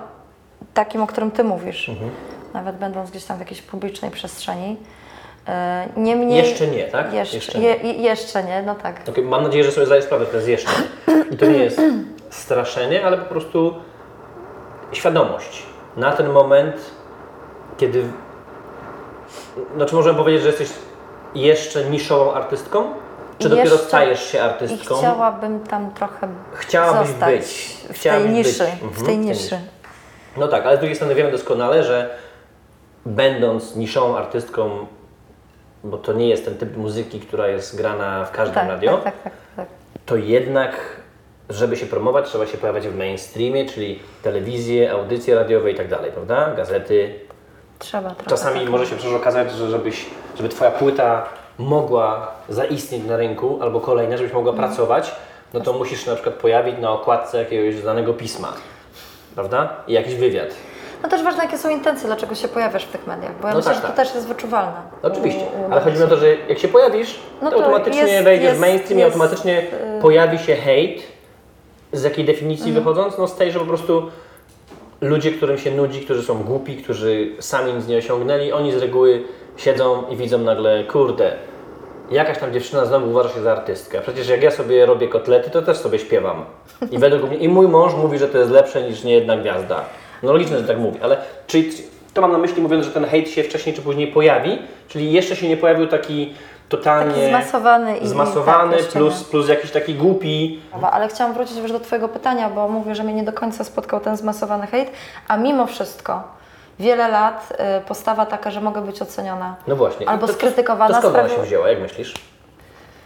takim, 0.73 1.01
o 1.01 1.07
którym 1.07 1.31
Ty 1.31 1.43
mówisz. 1.43 1.89
Mhm. 1.89 2.09
Nawet 2.53 2.75
będąc 2.77 3.09
gdzieś 3.11 3.23
tam 3.25 3.37
w 3.37 3.39
jakiejś 3.39 3.61
publicznej 3.61 4.11
przestrzeni. 4.11 4.77
E, 5.47 5.87
Niemniej... 5.97 6.37
Jeszcze 6.37 6.67
nie, 6.67 6.83
tak? 6.83 7.13
Jeszcze, 7.13 7.35
Jeszcze 7.35 7.59
nie. 7.59 7.67
je, 7.67 7.93
jeszcze 7.93 8.43
nie, 8.43 8.61
no 8.61 8.75
tak. 8.75 8.95
Okej, 9.09 9.23
mam 9.23 9.43
nadzieję, 9.43 9.63
że 9.63 9.71
sobie 9.71 9.85
zdajesz 9.85 10.05
sprawę, 10.05 10.25
to 10.25 10.35
jest 10.35 10.47
jeszcze. 10.47 10.71
I 11.31 11.37
to 11.37 11.45
nie 11.45 11.57
jest 11.57 11.81
straszenie, 12.29 13.05
ale 13.05 13.17
po 13.17 13.25
prostu 13.25 13.73
świadomość. 14.91 15.63
Na 15.97 16.11
ten 16.11 16.29
moment, 16.29 16.75
kiedy. 17.77 18.03
No, 19.77 19.85
czy 19.85 19.95
możemy 19.95 20.17
powiedzieć, 20.17 20.41
że 20.41 20.47
jesteś 20.47 20.69
jeszcze 21.35 21.83
niszową 21.89 22.33
artystką? 22.33 22.83
Czy 23.39 23.49
dopiero 23.49 23.69
Jeszcze- 23.69 23.87
stajesz 23.87 24.31
się 24.31 24.37
I 24.37 24.41
artystką? 24.41 24.95
chciałabym 24.97 25.59
tam 25.59 25.91
trochę 25.93 26.27
Chciałabyś 26.53 27.07
zostać 27.09 27.35
być. 27.35 27.77
w 27.89 27.93
Chciałabyś 27.93 28.25
tej 28.27 28.35
być. 28.35 28.47
niszy. 28.47 28.63
Mhm, 28.63 28.91
w 28.91 29.05
tej 29.05 29.17
niszy. 29.17 29.59
No 30.37 30.47
tak, 30.47 30.65
ale 30.65 30.75
z 30.77 30.79
drugiej 30.79 30.95
strony 30.95 31.15
wiemy 31.15 31.31
doskonale, 31.31 31.83
że 31.83 32.09
będąc 33.05 33.75
niszową 33.75 34.17
artystką, 34.17 34.85
bo 35.83 35.97
to 35.97 36.13
nie 36.13 36.29
jest 36.29 36.45
ten 36.45 36.57
typ 36.57 36.77
muzyki, 36.77 37.19
która 37.19 37.47
jest 37.47 37.77
grana 37.77 38.25
w 38.25 38.31
każdym 38.31 38.55
Tak, 38.55 38.67
radio, 38.67 38.97
tak, 38.97 39.03
tak, 39.03 39.23
tak, 39.23 39.33
tak. 39.55 39.67
to 40.05 40.15
jednak, 40.15 40.75
żeby 41.49 41.77
się 41.77 41.85
promować, 41.85 42.25
trzeba 42.29 42.45
się 42.45 42.57
pojawiać 42.57 42.87
w 42.87 42.97
mainstreamie, 42.97 43.65
czyli 43.65 43.99
telewizje, 44.23 44.91
audycje 44.91 45.35
radiowe 45.35 45.71
i 45.71 45.75
tak 45.75 45.87
dalej, 45.87 46.11
prawda? 46.11 46.53
Gazety. 46.57 47.15
Trzeba 47.79 48.09
trochę. 48.09 48.29
Czasami 48.29 48.59
tak. 48.59 48.69
może 48.69 48.85
się 48.85 48.95
przecież 48.95 49.13
okazać, 49.15 49.51
że 49.51 49.69
żebyś, 49.69 50.05
żeby 50.37 50.49
Twoja 50.49 50.71
płyta 50.71 51.25
mogła 51.57 52.31
zaistnieć 52.49 53.03
na 53.05 53.17
rynku, 53.17 53.59
albo 53.61 53.79
kolejna, 53.81 54.17
żebyś 54.17 54.33
mogła 54.33 54.51
Mhm. 54.51 54.69
pracować, 54.69 55.15
no 55.53 55.59
to 55.59 55.73
musisz 55.73 56.03
się 56.03 56.09
na 56.09 56.15
przykład 56.15 56.35
pojawić 56.35 56.75
na 56.79 56.91
okładce 56.91 57.37
jakiegoś 57.37 57.75
znanego 57.75 58.13
pisma, 58.13 58.53
prawda? 59.35 59.75
I 59.87 59.93
jakiś 59.93 60.15
wywiad. 60.15 60.49
No 61.03 61.09
też 61.09 61.23
ważne, 61.23 61.43
jakie 61.43 61.57
są 61.57 61.69
intencje, 61.69 62.07
dlaczego 62.07 62.35
się 62.35 62.47
pojawiasz 62.47 62.85
w 62.85 62.91
tych 62.91 63.07
mediach, 63.07 63.31
bo 63.41 63.47
ja 63.47 63.53
No 63.53 63.59
myślę, 63.59 63.71
tak, 63.71 63.75
że 63.75 63.81
to 63.81 63.87
tak. 63.87 63.95
też 64.05 64.15
jest 64.15 64.27
wyczuwalne. 64.27 64.73
Oczywiście, 65.03 65.41
u- 65.65 65.69
u 65.69 65.71
ale 65.71 65.81
chodzi 65.81 65.97
mi 65.97 66.03
o 66.03 66.07
to, 66.07 66.17
że 66.17 66.35
jak 66.49 66.59
się 66.59 66.67
pojawisz, 66.67 67.19
No 67.41 67.49
to, 67.51 67.57
to 67.57 67.63
automatycznie 67.65 68.01
jest- 68.11 68.23
wejdziesz 68.23 68.45
jest- 68.47 68.57
w 68.57 68.61
mainstream 68.61 68.99
i 68.99 69.01
jest, 69.03 69.15
automatycznie 69.15 69.59
y- 69.97 70.01
pojawi 70.01 70.39
się 70.39 70.55
hejt. 70.55 71.01
Z 71.93 72.03
jakiej 72.03 72.25
definicji 72.25 72.67
Mhm. 72.67 72.83
wychodząc? 72.85 73.17
No 73.17 73.27
z 73.27 73.35
tej, 73.35 73.51
że 73.51 73.59
po 73.59 73.65
prostu 73.65 74.03
ludzie, 75.01 75.31
którym 75.31 75.57
się 75.57 75.71
nudzi, 75.71 76.01
którzy 76.01 76.23
są 76.23 76.43
głupi, 76.43 76.77
którzy 76.77 77.27
sami 77.39 77.73
nic 77.73 77.87
nie 77.87 77.97
osiągnęli, 77.97 78.51
oni 78.51 78.71
z 78.71 78.77
reguły 78.77 79.23
siedzą 79.57 80.03
i 80.09 80.15
widzą 80.15 80.37
nagle, 80.37 80.83
kurde, 80.83 81.31
jakaś 82.11 82.37
tam 82.37 82.53
dziewczyna 82.53 82.85
znowu 82.85 83.09
uważa 83.09 83.29
się 83.29 83.41
za 83.41 83.51
artystkę. 83.51 84.01
Przecież 84.01 84.29
jak 84.29 84.43
ja 84.43 84.51
sobie 84.51 84.85
robię 84.85 85.07
kotlety, 85.07 85.49
to 85.49 85.61
też 85.61 85.77
sobie 85.77 85.99
śpiewam. 85.99 86.45
I 86.91 86.97
według 86.97 87.23
mnie, 87.23 87.37
i 87.37 87.49
mój 87.49 87.67
mąż 87.67 87.93
mówi, 87.93 88.17
że 88.17 88.27
to 88.27 88.37
jest 88.37 88.51
lepsze 88.51 88.83
niż 88.89 89.03
niejedna 89.03 89.37
gwiazda. 89.37 89.81
No 90.23 90.33
logiczne, 90.33 90.57
że 90.59 90.67
tak 90.67 90.77
mówi, 90.79 90.99
ale 91.01 91.17
czyli 91.47 91.71
to 91.73 91.79
To 92.13 92.21
mam 92.21 92.31
na 92.31 92.37
myśli 92.37 92.61
mówiąc, 92.61 92.85
że 92.85 92.91
ten 92.91 93.05
hejt 93.05 93.29
się 93.29 93.43
wcześniej 93.43 93.75
czy 93.75 93.81
później 93.81 94.07
pojawi, 94.07 94.59
czyli 94.87 95.11
jeszcze 95.11 95.35
się 95.35 95.49
nie 95.49 95.57
pojawił 95.57 95.87
taki 95.87 96.33
totalnie 96.69 97.13
Taki 97.13 97.29
zmasowany 97.29 97.97
i- 97.97 98.07
zmasowany 98.07 98.77
tak, 98.77 98.85
plus, 98.87 99.23
plus 99.23 99.49
jakiś 99.49 99.71
taki 99.71 99.95
głupi. 99.95 100.59
Ale 100.91 101.07
chciałam 101.07 101.33
wrócić 101.33 101.61
wiesz, 101.61 101.71
do 101.71 101.79
Twojego 101.79 102.07
pytania, 102.07 102.49
bo 102.49 102.67
mówię, 102.67 102.95
że 102.95 103.03
mnie 103.03 103.13
nie 103.13 103.23
do 103.23 103.33
końca 103.33 103.63
spotkał 103.63 103.99
ten 103.99 104.17
zmasowany 104.17 104.67
hejt, 104.67 104.91
a 105.27 105.37
mimo 105.37 105.67
wszystko 105.67 106.23
wiele 106.79 107.07
lat 107.07 107.53
y, 107.77 107.81
postawa 107.87 108.25
taka, 108.25 108.51
że 108.51 108.61
mogę 108.61 108.81
być 108.81 109.01
oceniona. 109.01 109.55
No 109.67 109.75
właśnie. 109.75 110.09
Albo 110.09 110.27
To- 110.27 110.33
to- 110.33 110.39
skrytykowana 110.39 110.95
To 110.95 111.01
skąd 111.01 111.15
ona 111.15 111.23
sprawił- 111.23 111.35
się 111.37 111.43
wzięła, 111.47 111.69
jak 111.69 111.81
myślisz? 111.81 112.13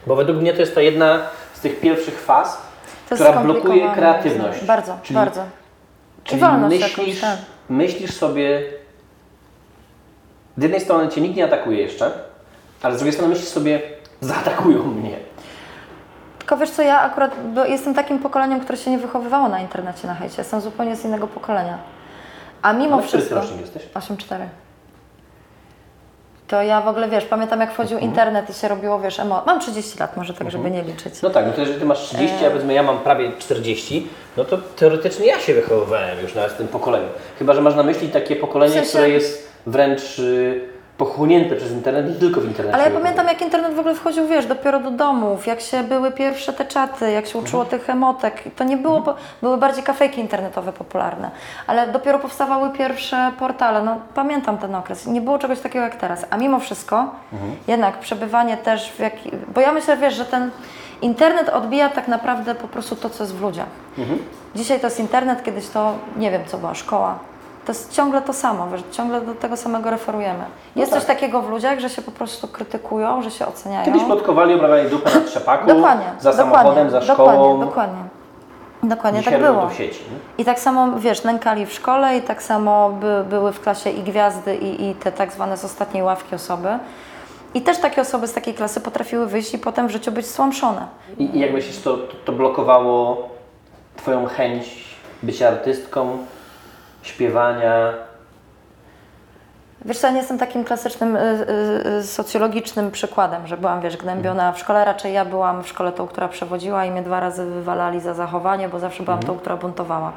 Bo 0.08 0.16
według 0.16 0.38
mnie 0.38 0.54
to 0.54 0.60
jest 0.60 0.76
ta 0.76 0.82
jedna 0.82 1.20
z 1.54 1.60
tych 1.60 1.80
pierwszych 1.80 2.20
faz, 2.22 2.58
To 3.10 3.16
która 3.16 3.32
blokuje 3.34 3.92
kreatywność. 3.96 4.64
Bardzo, 4.66 4.98
Czyli- 5.04 5.20
bardzo. 5.20 5.44
Czyli 6.24 6.42
wolność 6.42 6.82
myślisz, 6.82 6.98
jakąś, 6.98 7.20
tak. 7.22 7.38
myślisz 7.70 8.14
sobie, 8.14 8.62
z 10.58 10.64
jednej 10.64 10.82
strony 10.82 11.10
Cię 11.10 11.22
nikt 11.22 11.36
nie 11.36 11.46
atakuje 11.46 11.82
jeszcze, 11.82 12.12
ale 12.82 12.94
z 12.96 12.98
drugiej 12.98 13.14
strony 13.14 13.34
myślisz 13.34 13.50
sobie, 13.50 13.82
zaatakują 14.22 14.84
mnie. 14.84 15.16
Tylko 16.40 16.58
wiesz 16.58 16.70
co, 16.70 16.82
ja 16.82 17.02
akurat 17.02 17.36
bo 17.54 17.66
jestem 17.66 17.94
takim 17.94 18.20
pokoleniem, 18.20 18.60
które 18.60 18.78
się 18.78 18.92
nie 18.92 18.98
wychowywało 18.98 19.50
na 19.50 19.60
internecie, 19.60 20.08
na 20.08 20.16
hejcie. 20.16 20.36
Jestem 20.38 20.62
zupełnie 20.62 20.96
z 20.96 21.06
innego 21.06 21.28
pokolenia. 21.28 21.78
A 22.62 22.74
mimo 22.74 22.96
Ale 22.96 23.04
który 23.08 23.22
wszystko... 23.22 23.36
ty 23.36 23.42
rocznik 23.42 23.62
jesteś? 23.62 23.84
8-4. 23.94 24.38
To 26.48 26.62
ja 26.64 26.82
w 26.82 26.88
ogóle, 26.88 27.10
wiesz, 27.10 27.26
pamiętam 27.26 27.60
jak 27.60 27.74
wchodził 27.74 27.98
Mhm. 27.98 28.12
internet 28.12 28.50
i 28.50 28.54
się 28.54 28.68
robiło, 28.68 29.00
wiesz, 29.00 29.20
emo... 29.20 29.44
Mam 29.46 29.60
30 29.60 30.00
lat 30.00 30.18
może 30.18 30.34
tak, 30.34 30.52
żeby 30.52 30.72
nie 30.72 30.82
liczyć. 30.84 31.22
No 31.22 31.30
tak, 31.30 31.46
no 31.46 31.52
to 31.54 31.62
jeżeli 31.62 31.80
Ty 31.80 31.86
masz 31.86 32.00
30, 32.00 32.46
a 32.46 32.50
powiedzmy 32.50 32.74
ja 32.74 32.84
mam 32.84 33.00
prawie 33.00 33.32
40, 33.40 34.08
no 34.38 34.46
to 34.46 34.58
teoretycznie 34.58 35.26
ja 35.26 35.40
się 35.40 35.54
wychowywałem 35.54 36.20
już 36.22 36.36
nawet 36.36 36.52
w 36.52 36.58
tym 36.58 36.68
pokoleniu. 36.68 37.08
Chyba, 37.40 37.54
że 37.54 37.62
masz 37.62 37.76
na 37.76 37.84
myśli 37.84 38.10
takie 38.10 38.36
pokolenie, 38.36 38.72
W 38.72 38.76
sensie- 38.76 38.90
które 38.90 39.10
jest 39.10 39.50
wręcz 39.68 40.20
y, 40.20 40.62
pochłonięte 40.98 41.56
przez 41.56 41.72
internet 41.72 42.16
i 42.18 42.20
tylko 42.20 42.42
w 42.42 42.46
internecie. 42.46 42.76
Ale 42.82 42.92
ja 42.94 43.00
pamiętam, 43.00 43.28
jak 43.28 43.42
internet 43.42 43.74
w 43.74 43.80
ogóle 43.80 43.96
wchodził, 43.96 44.28
wiesz, 44.28 44.46
dopiero 44.46 44.80
do 44.80 44.92
domów, 44.92 45.48
jak 45.48 45.62
się 45.62 45.84
były 45.84 46.12
pierwsze 46.12 46.54
te 46.54 46.66
czaty, 46.66 47.12
jak 47.12 47.26
się 47.28 47.40
uczyło 47.40 47.66
tych 47.66 47.90
emotek. 47.90 48.44
To 48.56 48.64
nie 48.64 48.78
było, 48.78 49.02
po- 49.02 49.16
były 49.42 49.58
bardziej 49.58 49.84
kafejki 49.84 50.22
internetowe 50.22 50.74
popularne, 50.74 51.32
ale 51.68 51.88
dopiero 51.88 52.20
powstawały 52.20 52.70
pierwsze 52.70 53.32
portale. 53.40 53.84
No, 53.84 53.98
pamiętam 54.16 54.58
ten 54.58 54.76
okres. 54.76 55.08
Nie 55.08 55.22
było 55.22 55.40
czegoś 55.40 55.60
takiego 55.60 55.86
jak 55.86 55.96
teraz. 55.96 56.26
A 56.30 56.38
mimo 56.38 56.60
wszystko, 56.60 57.12
jednak 57.68 58.00
przebywanie 58.00 58.58
też 58.58 58.92
w 58.92 59.00
jaki... 59.00 59.32
Bo 59.56 59.62
ja 59.62 59.72
myślę, 59.72 59.98
wiesz, 59.98 60.14
że 60.14 60.26
ten 60.26 60.52
internet 61.02 61.50
odbija 61.50 61.90
tak 61.90 62.08
naprawdę 62.08 62.56
po 62.56 62.68
prostu 62.68 62.96
to, 62.96 63.10
co 63.10 63.24
jest 63.24 63.36
w 63.36 63.42
ludziach. 63.42 63.68
Dzisiaj 64.56 64.80
to 64.80 64.88
jest 64.88 65.00
internet, 65.00 65.44
kiedyś 65.44 65.68
to, 65.70 65.94
nie 66.18 66.32
wiem, 66.32 66.42
co 66.46 66.58
była 66.58 66.74
szkoła. 66.76 67.20
To 67.66 67.72
jest 67.72 67.94
ciągle 67.94 68.22
to 68.22 68.34
samo, 68.34 68.68
wiesz, 68.68 68.82
ciągle 68.92 69.22
do 69.22 69.36
tego 69.36 69.58
samego 69.58 69.90
referujemy. 69.90 70.44
Jest 70.76 70.92
tak. 70.92 71.00
coś 71.00 71.08
takiego 71.08 71.42
w 71.42 71.50
ludziach, 71.50 71.80
że 71.80 71.90
się 71.90 72.02
po 72.02 72.12
prostu 72.12 72.48
krytykują, 72.48 73.22
że 73.22 73.32
się 73.32 73.48
oceniają. 73.48 73.86
Kiedyś 73.86 74.04
plotkowali, 74.04 74.54
obrabiali 74.54 74.90
dupę 74.90 75.20
na 75.20 75.22
trzepaku, 75.22 75.68
Dokładnie. 75.68 76.06
za 76.20 76.32
dokładnie, 76.32 76.54
samochodem, 76.56 76.90
za 76.90 77.02
szkołą. 77.02 77.28
Dokładnie, 77.28 77.66
dokładnie. 77.66 78.04
Dokładnie 78.84 79.20
Dzisiaj 79.20 79.34
tak 79.34 79.42
było. 79.42 79.70
sieci. 79.70 80.04
I 80.38 80.46
tak 80.46 80.60
samo, 80.60 81.00
wiesz, 81.00 81.24
nękali 81.24 81.66
w 81.66 81.74
szkole 81.74 82.18
i 82.18 82.22
tak 82.22 82.44
samo 82.44 82.90
by, 82.90 83.24
były 83.30 83.52
w 83.52 83.60
klasie 83.60 83.90
i 83.90 84.04
gwiazdy 84.04 84.56
i, 84.56 84.90
i 84.90 84.96
te 84.96 85.12
tak 85.12 85.32
zwane 85.32 85.58
z 85.58 85.66
ostatniej 85.66 86.04
ławki 86.04 86.36
osoby. 86.36 86.70
I 87.54 87.62
też 87.62 87.78
takie 87.80 88.02
osoby 88.02 88.28
z 88.28 88.34
takiej 88.34 88.54
klasy 88.54 88.82
potrafiły 88.82 89.28
wyjść 89.28 89.54
i 89.54 89.58
potem 89.58 89.88
w 89.88 89.92
życiu 89.92 90.12
być 90.12 90.26
stłamszone. 90.26 90.88
I, 91.18 91.38
i 91.38 91.40
jak 91.40 91.54
myślisz, 91.54 91.80
to, 91.80 91.98
to, 91.98 92.14
to 92.26 92.32
blokowało 92.32 93.30
Twoją 93.96 94.26
chęć 94.26 94.84
bycia 95.24 95.48
artystką, 95.48 96.18
śpiewania? 97.04 97.94
Wiesz 99.86 99.98
co, 99.98 100.08
ja 100.08 100.14
nie 100.14 100.20
jestem 100.20 100.38
takim 100.38 100.64
klasycznym 100.64 101.16
y, 101.16 101.20
y, 101.20 101.90
y, 102.00 102.04
socjologicznym 102.04 102.92
przykładem, 102.92 103.48
że 103.48 103.58
byłam, 103.58 103.82
wiesz, 103.82 103.98
gnębiona 103.98 104.52
w 104.52 104.60
szkole. 104.60 104.86
Raczej 104.86 105.14
ja 105.14 105.26
byłam 105.26 105.64
w 105.64 105.68
szkole 105.68 105.92
tą, 105.92 106.08
która 106.08 106.28
przewodziła 106.28 106.86
i 106.86 106.92
mnie 106.92 107.02
dwa 107.02 107.20
razy 107.20 107.46
wywalali 107.46 108.00
za 108.00 108.14
zachowanie, 108.14 108.70
bo 108.70 108.80
zawsze 108.80 109.04
byłam 109.04 109.20
tą, 109.20 109.38
która 109.38 109.58
buntowała. 109.58 110.12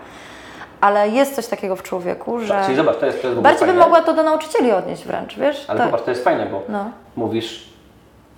Ale 0.81 1.09
jest 1.09 1.35
coś 1.37 1.47
takiego 1.47 1.77
w 1.77 1.83
człowieku, 1.83 2.41
że... 2.41 2.49
Tak, 2.49 2.65
czyli 2.65 2.77
zobacz, 2.77 2.97
to 2.97 3.07
jest, 3.07 3.23
to 3.23 3.29
jest 3.29 3.41
Bardziej 3.41 3.67
bym 3.67 3.77
mogła 3.77 4.03
to 4.03 4.15
do 4.15 4.23
nauczycieli 4.23 4.73
odnieść 4.73 5.05
wręcz, 5.05 5.37
wiesz? 5.37 5.65
Ale 5.69 5.79
To- 5.79 5.85
popatrz, 5.87 6.05
to 6.05 6.11
jest 6.11 6.25
fajne, 6.25 6.47
bo 6.47 6.63
No. 6.69 6.91
mówisz, 7.17 7.69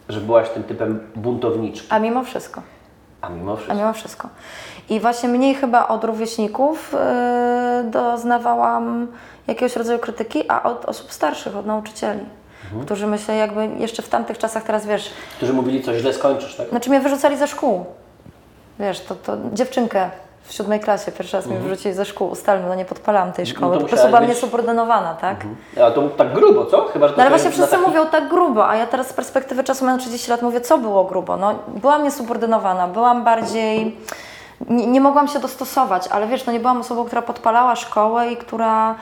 że 0.09 0.21
byłaś 0.21 0.49
tym 0.49 0.63
typem 0.65 1.01
buntowniczki, 1.17 1.87
A 1.91 1.99
mimo 1.99 2.25
wszystko. 2.25 2.63
A 3.21 3.29
mimo 3.29 3.53
A 3.53 3.57
wszystko. 3.57 3.75
mimo 3.75 3.93
wszystko. 3.93 4.29
I 4.91 5.01
właśnie 5.01 5.29
mniej 5.29 5.55
chyba 5.55 5.89
od 5.89 6.05
rówieśników 6.05 6.93
yy, 7.85 7.91
doznawałam 7.91 9.07
jakiegoś 9.47 9.77
rodzaju 9.77 9.99
krytyki, 9.99 10.51
a 10.51 10.63
od 10.63 10.85
osób 10.85 11.13
starszych, 11.13 11.57
od 11.57 11.67
nauczycieli. 11.67 12.21
Mhm. 12.65 12.85
Którzy 12.85 13.07
myślę, 13.07 13.37
jakby 13.37 13.67
jeszcze 13.79 14.03
w 14.03 14.09
tamtych 14.09 14.39
czasach, 14.39 14.63
teraz 14.63 14.87
wiesz, 14.87 15.11
Którzy 15.37 15.53
mówili, 15.53 15.83
co 15.83 15.99
źle 15.99 16.13
skończysz, 16.13 16.57
tak? 16.57 16.69
Znaczy 16.69 16.91
mnie 16.91 17.01
wyrzucali 17.01 17.37
ze 17.37 17.47
szkół. 17.47 17.85
Wiesz, 18.79 19.01
to, 19.01 19.15
to 19.15 19.37
dziewczynkę 19.53 20.11
w 20.49 20.53
siódmej 20.53 20.81
klasie 20.81 21.13
pierwszy 21.13 21.37
raz 21.37 21.47
mnie 21.47 21.59
wyrzucili 21.59 21.95
ze 21.95 22.05
szkół. 22.05 22.29
Ustalmy, 22.31 22.69
no 22.69 22.75
nie 22.75 22.85
podpalałam 22.85 23.33
tej 23.33 23.47
szkoły. 23.47 23.67
Mhm. 23.67 23.81
to 23.81 23.85
po 23.85 23.89
prostu 23.89 24.07
byłam 24.07 24.23
być- 24.27 24.35
niesubordynowana, 24.35 25.15
tak? 25.15 25.37
A 25.87 25.91
to 25.91 26.03
tak 26.09 26.33
grubo, 26.33 26.67
co? 26.67 26.85
Chyba, 26.89 27.09
że 27.09 27.15
No 27.17 27.23
ale 27.23 27.31
to 27.31 27.37
właśnie 27.37 27.51
wszyscy 27.51 27.71
taki- 27.71 27.83
mówią 27.87 28.07
tak 28.07 28.29
grubo, 28.29 28.69
a 28.69 28.77
ja 28.77 28.87
teraz 28.87 29.09
z 29.09 29.13
perspektywy 29.13 29.65
czasu 29.65 29.85
mając 29.85 30.03
30 30.03 30.31
lat 30.31 30.43
mówię, 30.43 30.61
co 30.61 30.79
było 30.79 31.05
grubo? 31.05 31.37
No, 31.37 31.55
byłam 31.69 32.05
niesubordynowana, 32.05 32.89
byłam 32.89 33.25
bardziej... 33.25 33.97
Nie, 34.69 34.87
nie 34.87 35.01
mogłam 35.01 35.29
się 35.29 35.39
dostosować, 35.39 36.09
ale 36.09 36.27
wiesz, 36.27 36.47
no 36.47 36.53
nie 36.53 36.61
byłam 36.61 36.81
osobą, 36.81 37.05
która 37.05 37.23
podpalała 37.23 37.77
szkołę 37.77 38.33
i 38.33 38.37
która... 38.37 38.95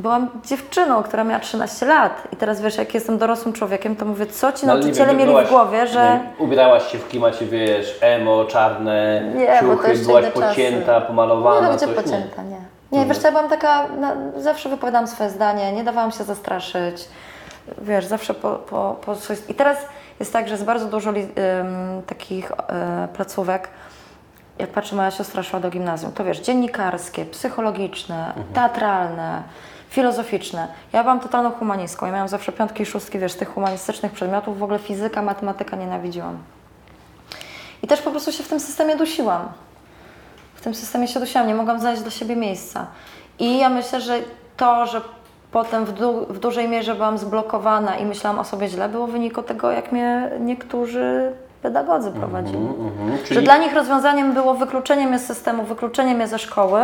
Byłam 0.00 0.28
dziewczyną, 0.44 1.02
która 1.02 1.24
miała 1.24 1.40
13 1.40 1.86
lat. 1.86 2.28
I 2.32 2.36
teraz 2.36 2.60
wiesz, 2.60 2.76
jak 2.76 2.94
jestem 2.94 3.18
dorosłym 3.18 3.52
człowiekiem, 3.52 3.96
to 3.96 4.04
mówię, 4.04 4.26
co 4.26 4.52
ci 4.52 4.66
No, 4.66 4.74
nie 4.74 4.80
nauczyciele 4.80 5.14
mieli 5.14 5.32
w 5.46 5.48
głowie, 5.48 5.86
że... 5.86 6.20
nie 6.38 6.44
Ubierałaś 6.44 6.92
się 6.92 6.98
w 6.98 7.08
klimacie, 7.08 7.46
wiesz, 7.46 7.98
emo, 8.00 8.44
czarne, 8.44 9.22
Nie, 9.34 9.60
ciuchy, 9.60 9.94
byłaś 9.98 10.22
inne 10.22 10.32
czasy. 10.32 10.48
pocięta, 10.48 11.00
pomalowana, 11.00 11.60
Nie, 11.60 11.72
no 11.72 11.76
gdzie 11.76 11.86
coś, 11.86 11.96
pocięta, 12.04 12.42
nie. 12.42 12.60
Nie, 12.92 13.06
wiesz 13.06 13.18
co, 13.18 13.26
ja 13.28 13.32
byłam 13.32 13.48
taka, 13.48 13.88
na, 13.88 14.16
zawsze 14.36 14.68
wypowiadałam 14.68 15.08
swoje 15.08 15.30
zdanie, 15.30 15.72
nie 15.72 15.84
dawałam 15.84 16.10
się 16.12 16.24
zastraszyć, 16.24 17.08
wiesz, 17.82 18.04
zawsze 18.06 18.34
po, 18.34 18.50
po, 18.54 18.96
po 19.06 19.16
coś... 19.16 19.38
I 19.48 19.54
teraz 19.54 19.78
jest 20.20 20.32
tak, 20.32 20.48
że 20.48 20.54
jest 20.54 20.64
bardzo 20.64 20.86
dużo 20.86 21.10
li, 21.10 21.20
ym, 21.22 22.02
takich 22.06 22.52
e, 22.52 23.08
placówek, 23.14 23.68
jak 24.58 24.70
patrzę, 24.70 24.96
moja 24.96 25.10
siostra 25.10 25.42
szła 25.42 25.60
do 25.60 25.70
gimnazjum, 25.70 26.12
to 26.12 26.24
wiesz, 26.24 26.40
dziennikarskie, 26.40 27.24
psychologiczne, 27.24 28.32
teatralne, 28.54 29.42
filozoficzne. 29.90 30.68
Ja 30.92 31.02
byłam 31.02 31.20
totalną 31.20 31.50
humanistką, 31.50 32.06
ja 32.06 32.12
miałam 32.12 32.28
zawsze 32.28 32.52
piątki 32.52 32.82
i 32.82 32.86
szóstki, 32.86 33.18
wiesz, 33.18 33.34
tych 33.34 33.54
humanistycznych 33.54 34.12
przedmiotów, 34.12 34.58
w 34.58 34.62
ogóle 34.62 34.78
fizyka, 34.78 35.22
matematyka 35.22 35.76
nienawidziłam. 35.76 36.38
I 37.82 37.86
też 37.86 38.02
po 38.02 38.10
prostu 38.10 38.32
się 38.32 38.42
w 38.42 38.48
tym 38.48 38.60
systemie 38.60 38.96
dusiłam 38.96 39.48
w 40.54 40.62
tym 40.62 40.74
systemie 40.74 41.08
się 41.08 41.20
dusiłam, 41.20 41.46
nie 41.46 41.54
mogłam 41.54 41.80
znaleźć 41.80 42.02
dla 42.02 42.10
siebie 42.10 42.36
miejsca. 42.36 42.86
I 43.38 43.58
ja 43.58 43.68
myślę, 43.68 44.00
że 44.00 44.18
to, 44.56 44.86
że 44.86 45.00
potem 45.52 45.84
w, 45.84 45.92
du- 45.92 46.26
w 46.26 46.38
dużej 46.38 46.68
mierze 46.68 46.94
byłam 46.94 47.18
zblokowana 47.18 47.96
i 47.96 48.04
myślałam 48.04 48.38
o 48.38 48.44
sobie 48.44 48.68
źle, 48.68 48.88
było 48.88 49.06
wyniku 49.06 49.42
tego, 49.42 49.70
jak 49.70 49.92
mnie 49.92 50.30
niektórzy 50.40 51.32
pedagodzy 51.62 52.10
prowadzili. 52.10 52.58
Mhm, 52.58 53.18
Że 53.18 53.24
czyli 53.24 53.44
dla 53.44 53.56
nich 53.56 53.74
rozwiązaniem 53.74 54.32
było 54.32 54.54
wykluczenie 54.54 55.06
mnie 55.06 55.18
z 55.18 55.26
systemu, 55.26 55.62
wykluczenie 55.64 56.14
mnie 56.14 56.28
ze 56.28 56.38
szkoły, 56.38 56.82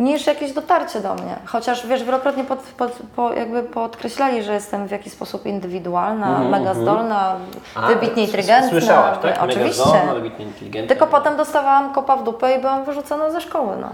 niż 0.00 0.26
jakieś 0.26 0.52
dotarcie 0.52 1.00
do 1.00 1.14
mnie. 1.14 1.36
Chociaż 1.46 1.86
wiesz, 1.86 2.04
wielokrotnie 2.04 2.44
pod, 2.44 2.58
pod, 2.58 2.92
po, 3.16 3.32
jakby 3.32 3.62
podkreślali, 3.62 4.42
że 4.42 4.54
jestem 4.54 4.86
w 4.88 4.90
jakiś 4.90 5.12
sposób 5.12 5.46
indywidualna, 5.46 6.38
mega 6.38 6.74
zdolna, 6.74 7.36
A, 7.74 7.86
wybitnie 7.86 8.24
inteligentna. 8.24 8.70
Słyszałaś, 8.70 9.18
tak? 9.18 9.24
Mega 9.24 9.40
Oczywiście. 9.44 9.82
zdolna, 9.82 10.14
wybitnie 10.14 10.44
inteligentna. 10.44 10.88
Tylko 10.88 11.06
potem 11.06 11.36
dostawałam 11.36 11.92
kopa 11.92 12.16
w 12.16 12.24
dupę 12.24 12.56
i 12.56 12.60
byłam 12.60 12.84
wyrzucona 12.84 13.30
ze 13.30 13.40
szkoły. 13.40 13.76
No. 13.80 13.90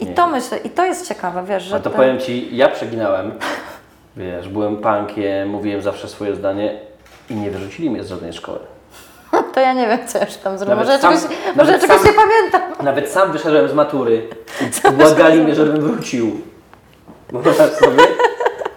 I 0.00 0.06
to 0.06 0.26
myślę, 0.26 0.58
i 0.58 0.70
to 0.70 0.84
jest 0.84 1.08
ciekawe, 1.08 1.44
wiesz, 1.44 1.62
że 1.62 1.76
A 1.76 1.78
to 1.80 1.90
ten- 1.90 1.96
powiem 1.98 2.18
Ci, 2.20 2.56
ja 2.56 2.68
przeginałem, 2.68 3.32
wiesz, 4.16 4.48
byłem 4.48 4.76
punkiem, 4.76 5.48
mówiłem 5.48 5.82
zawsze 5.82 6.08
swoje 6.08 6.34
zdanie 6.34 6.78
i 7.30 7.34
nie 7.34 7.50
wyrzucili 7.50 7.90
mnie 7.90 8.04
z 8.04 8.08
żadnej 8.08 8.32
szkoły. 8.32 8.58
To 9.56 9.60
ja 9.60 9.72
nie 9.72 9.86
wiem, 9.86 9.98
co 10.08 10.18
jeszcze 10.18 10.38
tam 10.38 10.58
zrobię. 10.58 10.74
Może 10.76 10.98
sam- 10.98 11.14
czegoś, 11.14 11.36
może 11.56 11.78
czegoś 11.78 11.96
sam- 11.96 12.06
nie 12.06 12.12
pamiętam. 12.12 12.60
Nawet 12.84 13.08
sam 13.10 13.32
wyszedłem 13.32 13.68
z 13.68 13.72
matury 13.72 14.28
i 14.88 14.92
błagali 15.02 15.40
mnie, 15.40 15.54
żebym 15.54 15.80
wrócił. 15.80 16.40
Wyobraź 17.32 17.56
sobie? 17.56 18.02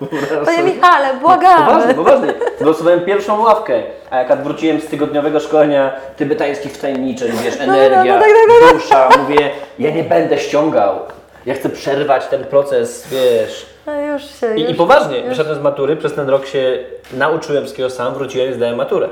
Wyobraź 0.02 0.46
Panie 0.46 0.58
sobie? 0.58 0.74
Michale, 0.76 1.08
Poważnie, 1.22 1.22
błagamy. 1.22 1.94
poważnie. 1.94 2.34
Wylosowałem 2.60 3.02
pierwszą 3.06 3.42
ławkę, 3.44 3.84
a 4.10 4.18
jak 4.18 4.44
wróciłem 4.44 4.82
z 4.82 4.88
tygodniowego 4.88 5.40
szkolenia 5.40 5.92
tybetańskich 6.18 6.72
wtajemniczeń, 6.72 7.32
wiesz, 7.44 7.56
no, 7.58 7.64
energia, 7.64 8.16
no, 8.16 8.22
tak, 8.22 8.30
tak, 8.62 8.74
dusza, 8.74 9.10
mówię, 9.20 9.50
ja 9.80 9.92
nie 9.92 10.04
będę 10.04 10.38
ściągał. 10.38 11.00
Ja 11.46 11.54
chcę 11.54 11.70
przerwać 11.70 12.28
ten 12.28 12.44
proces, 12.44 13.08
wiesz. 13.12 13.66
No 13.86 14.02
już 14.02 14.22
się, 14.40 14.56
I, 14.58 14.62
już, 14.62 14.72
I 14.72 14.76
poważnie, 14.76 15.18
już. 15.20 15.28
wyszedłem 15.30 15.56
z 15.56 15.62
matury, 15.62 15.96
przez 15.96 16.14
ten 16.14 16.30
rok 16.30 16.46
się 16.46 16.80
nauczyłem 17.14 17.64
wszystkiego 17.64 17.90
sam, 17.90 18.14
wróciłem 18.14 18.52
i 18.52 18.54
zdałem 18.54 18.76
maturę. 18.76 19.10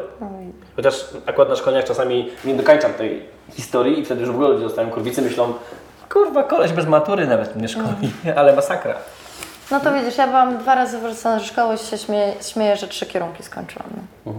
Chociaż 0.78 1.06
akurat 1.26 1.50
na 1.50 1.56
szkoleniach 1.56 1.86
czasami 1.86 2.32
nie 2.46 2.54
dokończam 2.56 2.94
tej 2.94 3.26
historii 3.54 4.00
i 4.00 4.06
wtedy 4.06 4.22
już 4.22 4.30
w 4.30 4.34
ogóle 4.34 4.50
ludzie 4.50 4.64
dostają 4.64 4.90
kurwicy, 4.90 5.22
myślą, 5.22 5.54
kurwa, 6.10 6.44
koleś 6.44 6.72
bez 6.72 6.86
matury 6.86 7.28
nawet 7.28 7.56
mnie 7.56 7.68
szkoli, 7.68 8.12
ale 8.36 8.56
masakra. 8.56 8.96
No 9.72 9.80
to 9.80 9.94
widzisz, 9.94 10.18
ja 10.18 10.28
byłam 10.28 10.58
dwa 10.58 10.76
razy 10.76 11.00
wyrzucona 11.00 11.40
ze 11.40 11.46
szkoły 11.46 11.76
i 11.76 11.78
się 11.78 11.98
śmieję, 11.98 12.34
śmieję 12.42 12.78
że 12.78 12.88
trzy 12.88 13.06
kierunki 13.06 13.44
skończyłam. 13.44 13.90
No. 14.26 14.34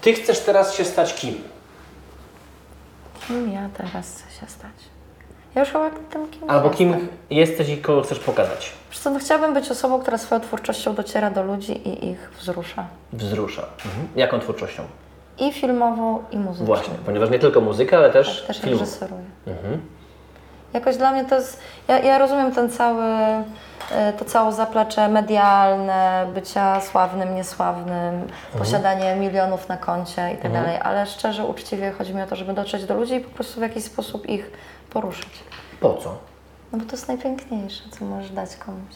Ty 0.00 0.12
chcesz 0.12 0.38
teraz 0.40 0.74
się 0.74 0.84
stać 0.84 1.14
kim? 1.14 1.34
Kim 3.26 3.52
ja 3.52 3.68
teraz 3.78 4.06
chcę 4.06 4.40
się 4.40 4.46
stać? 4.52 4.70
Ja 5.54 5.60
już 5.60 5.70
chyba 5.70 5.90
tym 5.90 6.28
kim 6.28 6.50
Albo 6.50 6.68
jestem. 6.68 6.78
kim 6.94 7.08
jesteś 7.30 7.68
i 7.68 7.78
kogo 7.78 8.02
chcesz 8.02 8.18
pokazać? 8.18 8.72
Wiesz 8.96 9.02
co, 9.02 9.10
no 9.10 9.18
chciałabym 9.18 9.54
być 9.54 9.70
osobą, 9.70 10.00
która 10.00 10.18
swoją 10.18 10.40
twórczością 10.40 10.94
dociera 10.94 11.30
do 11.30 11.42
ludzi 11.42 11.88
i 11.88 12.08
ich 12.10 12.30
wzrusza. 12.38 12.86
Wzrusza. 13.12 13.62
Mhm. 13.84 14.08
Jaką 14.16 14.40
twórczością? 14.40 14.82
I 15.38 15.52
filmową, 15.52 16.24
i 16.30 16.38
muzyczną. 16.38 16.66
Właśnie, 16.66 16.94
ponieważ 17.06 17.30
nie 17.30 17.38
tylko 17.38 17.60
muzyka, 17.60 17.96
ale 17.96 18.10
też, 18.10 18.38
Tak, 18.38 18.46
też 18.46 18.60
film. 18.60 18.78
reżyseruję. 18.78 19.22
Jakoś 20.72 20.96
dla 20.96 21.12
mnie 21.12 21.24
to 21.24 21.34
jest. 21.34 21.60
Ja, 21.88 21.98
ja 21.98 22.18
rozumiem 22.18 22.52
ten 22.52 22.70
cały, 22.70 23.04
e, 23.92 24.12
to 24.18 24.24
całe 24.24 24.52
zaplecze 24.52 25.08
medialne, 25.08 26.26
bycia 26.34 26.80
sławnym, 26.80 27.34
niesławnym, 27.34 28.26
posiadanie 28.58 29.16
milionów 29.16 29.68
na 29.68 29.76
koncie 29.76 30.32
i 30.34 30.36
tak 30.36 30.52
dalej, 30.52 30.78
ale 30.82 31.06
szczerze, 31.06 31.44
uczciwie 31.44 31.92
chodzi 31.98 32.14
mi 32.14 32.22
o 32.22 32.26
to, 32.26 32.36
żeby 32.36 32.52
dotrzeć 32.52 32.84
do 32.84 32.94
ludzi 32.94 33.14
i 33.14 33.20
po 33.20 33.30
prostu 33.30 33.60
w 33.60 33.62
jakiś 33.62 33.84
sposób 33.84 34.28
ich 34.28 34.50
poruszyć. 34.90 35.28
Po 35.80 35.94
co? 35.94 36.14
No 36.72 36.78
bo 36.78 36.84
to 36.84 36.92
jest 36.92 37.08
najpiękniejsze, 37.08 37.82
co 37.98 38.04
możesz 38.04 38.30
dać 38.30 38.56
komuś. 38.56 38.94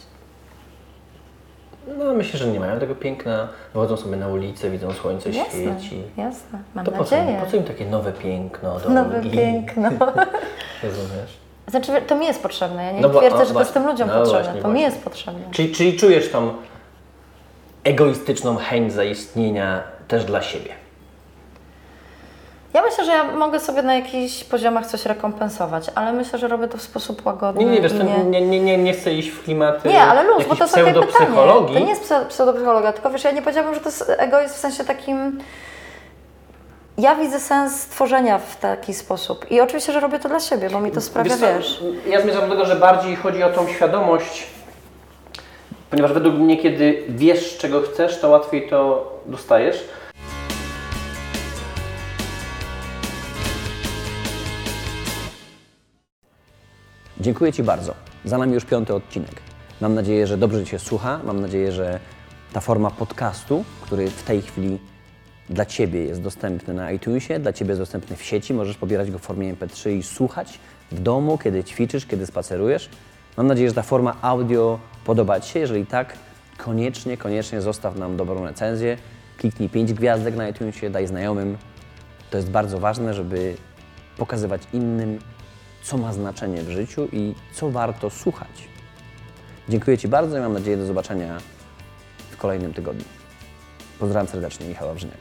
No 1.98 2.14
myślę, 2.14 2.38
że 2.38 2.46
nie 2.46 2.60
mają 2.60 2.80
tego 2.80 2.94
piękna. 2.94 3.48
Wychodzą 3.74 3.96
sobie 3.96 4.16
na 4.16 4.28
ulicę, 4.28 4.70
widzą 4.70 4.92
słońce 4.92 5.30
Jasne, 5.30 5.52
świeci. 5.80 6.02
jasne. 6.16 6.58
Mam 6.74 6.84
To 6.84 6.92
po 6.92 7.04
co, 7.04 7.16
nadzieję. 7.16 7.40
po 7.44 7.50
co 7.50 7.56
im 7.56 7.64
takie 7.64 7.86
nowe 7.86 8.12
piękno 8.12 8.78
do 8.80 8.88
Nowe 8.88 9.16
Olgi? 9.16 9.30
piękno. 9.30 9.88
Rozumiesz? 10.82 11.38
Znaczy, 11.68 11.92
to 12.06 12.16
mi 12.16 12.26
jest 12.26 12.42
potrzebne. 12.42 12.84
Ja 12.84 12.92
nie 12.92 13.00
No 13.00 13.08
bo- 13.08 13.18
twierdzę, 13.18 13.36
o, 13.36 13.40
że 13.40 13.46
to 13.46 13.52
właśnie. 13.52 13.60
jest 13.60 13.74
tym 13.74 13.86
ludziom 13.86 14.08
No 14.08 14.14
potrzebne. 14.14 14.42
właśnie, 14.42 14.62
to 14.62 14.68
mi 14.68 14.74
właśnie. 14.74 14.82
jest 14.82 15.04
potrzebne. 15.04 15.40
Czyli, 15.50 15.72
czyli 15.74 15.96
czujesz 15.98 16.30
tą 16.30 16.54
egoistyczną 17.84 18.56
chęć 18.56 18.92
zaistnienia 18.92 19.82
też 20.08 20.24
dla 20.24 20.42
siebie. 20.42 20.70
Ja 22.74 22.82
myślę, 22.82 23.04
że 23.04 23.12
ja 23.12 23.24
mogę 23.24 23.60
sobie 23.60 23.82
na 23.82 23.94
jakichś 23.94 24.44
poziomach 24.44 24.86
coś 24.86 25.06
rekompensować, 25.06 25.86
ale 25.94 26.12
myślę, 26.12 26.38
że 26.38 26.48
robię 26.48 26.68
to 26.68 26.78
w 26.78 26.82
sposób 26.82 27.26
łagodny. 27.26 27.64
Nie, 27.64 27.70
nie, 27.70 27.80
wiesz, 27.80 27.92
to 27.92 28.02
nie, 28.02 28.40
nie, 28.40 28.60
nie, 28.60 28.78
nie 28.78 28.92
chcę 28.92 29.12
iść 29.14 29.28
w 29.28 29.44
klimaty 29.44 29.88
Nie, 29.88 30.02
ale 30.02 30.22
luz, 30.22 30.44
bo 30.48 30.56
to 30.56 30.64
jest 30.64 30.74
takie 30.74 30.92
pytanie. 30.94 31.26
To 31.36 31.78
nie 31.78 31.88
jest 31.88 32.10
pse- 32.10 32.26
pseudopsychologia, 32.26 32.92
tylko 32.92 33.10
wiesz, 33.10 33.24
ja 33.24 33.30
nie 33.30 33.42
powiedziałabym, 33.42 33.74
że 33.74 33.80
to 33.80 33.88
jest 33.88 34.12
egoizm 34.18 34.54
w 34.54 34.56
sensie 34.58 34.84
takim... 34.84 35.38
Ja 36.98 37.14
widzę 37.14 37.40
sens 37.40 37.86
tworzenia 37.86 38.38
w 38.38 38.56
taki 38.56 38.94
sposób 38.94 39.50
i 39.50 39.60
oczywiście, 39.60 39.92
że 39.92 40.00
robię 40.00 40.18
to 40.18 40.28
dla 40.28 40.40
siebie, 40.40 40.70
bo 40.70 40.80
mi 40.80 40.90
to 40.90 41.00
sprawia, 41.00 41.36
Wiesz 41.36 41.40
wiesz... 41.40 41.84
Ja 42.06 42.20
zmierzam 42.20 42.42
do 42.42 42.50
tego, 42.50 42.64
że 42.66 42.76
bardziej 42.76 43.16
chodzi 43.16 43.42
o 43.42 43.50
tą 43.50 43.68
świadomość, 43.68 44.46
ponieważ 45.90 46.12
według 46.12 46.34
mnie, 46.34 46.56
kiedy 46.56 47.02
wiesz, 47.08 47.58
czego 47.58 47.82
chcesz, 47.82 48.20
to 48.20 48.28
łatwiej 48.28 48.68
to 48.68 49.12
dostajesz. 49.26 49.84
Dziękuję 57.20 57.52
Ci 57.52 57.62
bardzo. 57.62 57.94
Za 58.24 58.38
nami 58.38 58.54
już 58.54 58.64
piąty 58.64 58.94
odcinek. 58.94 59.32
Mam 59.80 59.94
nadzieję, 59.94 60.26
że 60.26 60.38
dobrze 60.38 60.64
Ci 60.64 60.70
się 60.70 60.78
słucha. 60.78 61.20
Mam 61.24 61.40
nadzieję, 61.40 61.72
że 61.72 62.00
ta 62.52 62.60
forma 62.60 62.90
podcastu, 62.90 63.64
który 63.82 64.10
w 64.10 64.22
tej 64.22 64.42
chwili 64.42 64.78
dla 65.50 65.66
Ciebie 65.66 66.04
jest 66.04 66.22
dostępny 66.22 66.74
na 66.74 66.90
iTunesie, 66.90 67.38
dla 67.38 67.52
Ciebie 67.52 67.68
jest 67.68 67.80
dostępny 67.80 68.16
w 68.16 68.22
sieci, 68.22 68.54
możesz 68.54 68.76
pobierać 68.76 69.10
go 69.10 69.18
w 69.18 69.22
formie 69.22 69.54
MP3 69.54 69.90
i 69.90 70.02
słuchać 70.02 70.60
w 70.92 71.00
domu, 71.00 71.38
kiedy 71.38 71.64
ćwiczysz, 71.64 72.06
kiedy 72.06 72.26
spacerujesz. 72.26 72.88
Mam 73.36 73.46
nadzieję, 73.46 73.68
że 73.68 73.74
ta 73.74 73.82
forma 73.82 74.16
audio 74.22 74.78
podoba 75.04 75.40
Ci 75.40 75.52
się. 75.52 75.58
Jeżeli 75.58 75.86
tak, 75.86 76.16
koniecznie, 76.58 77.16
koniecznie 77.16 77.60
zostaw 77.60 77.96
nam 77.96 78.16
dobrą 78.16 78.44
recenzję. 78.44 78.96
Kliknij 79.36 79.68
5 79.68 79.92
gwiazdek 79.92 80.36
na 80.36 80.48
iTunesie, 80.48 80.90
daj 80.90 81.06
znajomym. 81.06 81.56
To 82.30 82.36
jest 82.36 82.50
bardzo 82.50 82.78
ważne, 82.78 83.14
żeby 83.14 83.54
pokazywać 84.16 84.62
innym, 84.72 85.18
co 85.82 85.98
ma 85.98 86.12
znaczenie 86.12 86.62
w 86.62 86.70
życiu 86.70 87.08
i 87.12 87.34
co 87.52 87.70
warto 87.70 88.10
słuchać. 88.10 88.68
Dziękuję 89.68 89.98
Ci 89.98 90.08
bardzo 90.08 90.38
i 90.38 90.40
mam 90.40 90.52
nadzieję 90.52 90.76
do 90.76 90.86
zobaczenia 90.86 91.38
w 92.30 92.36
kolejnym 92.36 92.74
tygodniu. 92.74 93.04
Pozdrawiam 93.98 94.28
serdecznie, 94.28 94.66
Michał 94.66 94.88
Wawrzyniak. 94.88 95.18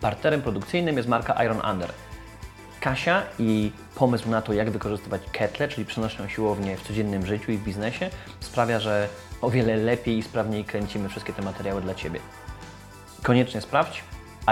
Partnerem 0.00 0.42
produkcyjnym 0.42 0.96
jest 0.96 1.08
marka 1.08 1.44
Iron 1.44 1.60
Under. 1.72 1.92
Kasia 2.80 3.22
i 3.38 3.72
pomysł 3.94 4.30
na 4.30 4.42
to, 4.42 4.52
jak 4.52 4.70
wykorzystywać 4.70 5.22
ketle, 5.32 5.68
czyli 5.68 5.86
przenośną 5.86 6.28
siłownię 6.28 6.76
w 6.76 6.82
codziennym 6.82 7.26
życiu 7.26 7.52
i 7.52 7.58
w 7.58 7.64
biznesie, 7.64 8.10
sprawia, 8.40 8.80
że 8.80 9.08
o 9.40 9.50
wiele 9.50 9.76
lepiej 9.76 10.18
i 10.18 10.22
sprawniej 10.22 10.64
kręcimy 10.64 11.08
wszystkie 11.08 11.32
te 11.32 11.42
materiały 11.42 11.82
dla 11.82 11.94
Ciebie. 11.94 12.20
Koniecznie 13.22 13.60
sprawdź 13.60 14.02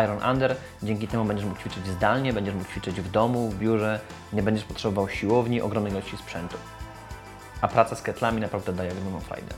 Iron 0.05 0.18
Under, 0.31 0.57
dzięki 0.83 1.09
temu 1.09 1.24
będziesz 1.24 1.46
mógł 1.46 1.61
ćwiczyć 1.61 1.87
zdalnie, 1.87 2.33
będziesz 2.33 2.55
mógł 2.55 2.66
ćwiczyć 2.66 3.00
w 3.00 3.11
domu, 3.11 3.50
w 3.50 3.59
biurze, 3.59 4.00
nie 4.33 4.42
będziesz 4.42 4.64
potrzebował 4.64 5.09
siłowni, 5.09 5.61
ogromnej 5.61 5.92
ilości 5.92 6.16
sprzętu. 6.16 6.57
A 7.61 7.68
praca 7.68 7.96
z 7.96 8.02
ketlami 8.02 8.40
naprawdę 8.40 8.72
daje 8.72 8.92
ogromną 8.92 9.20
frajdę. 9.20 9.55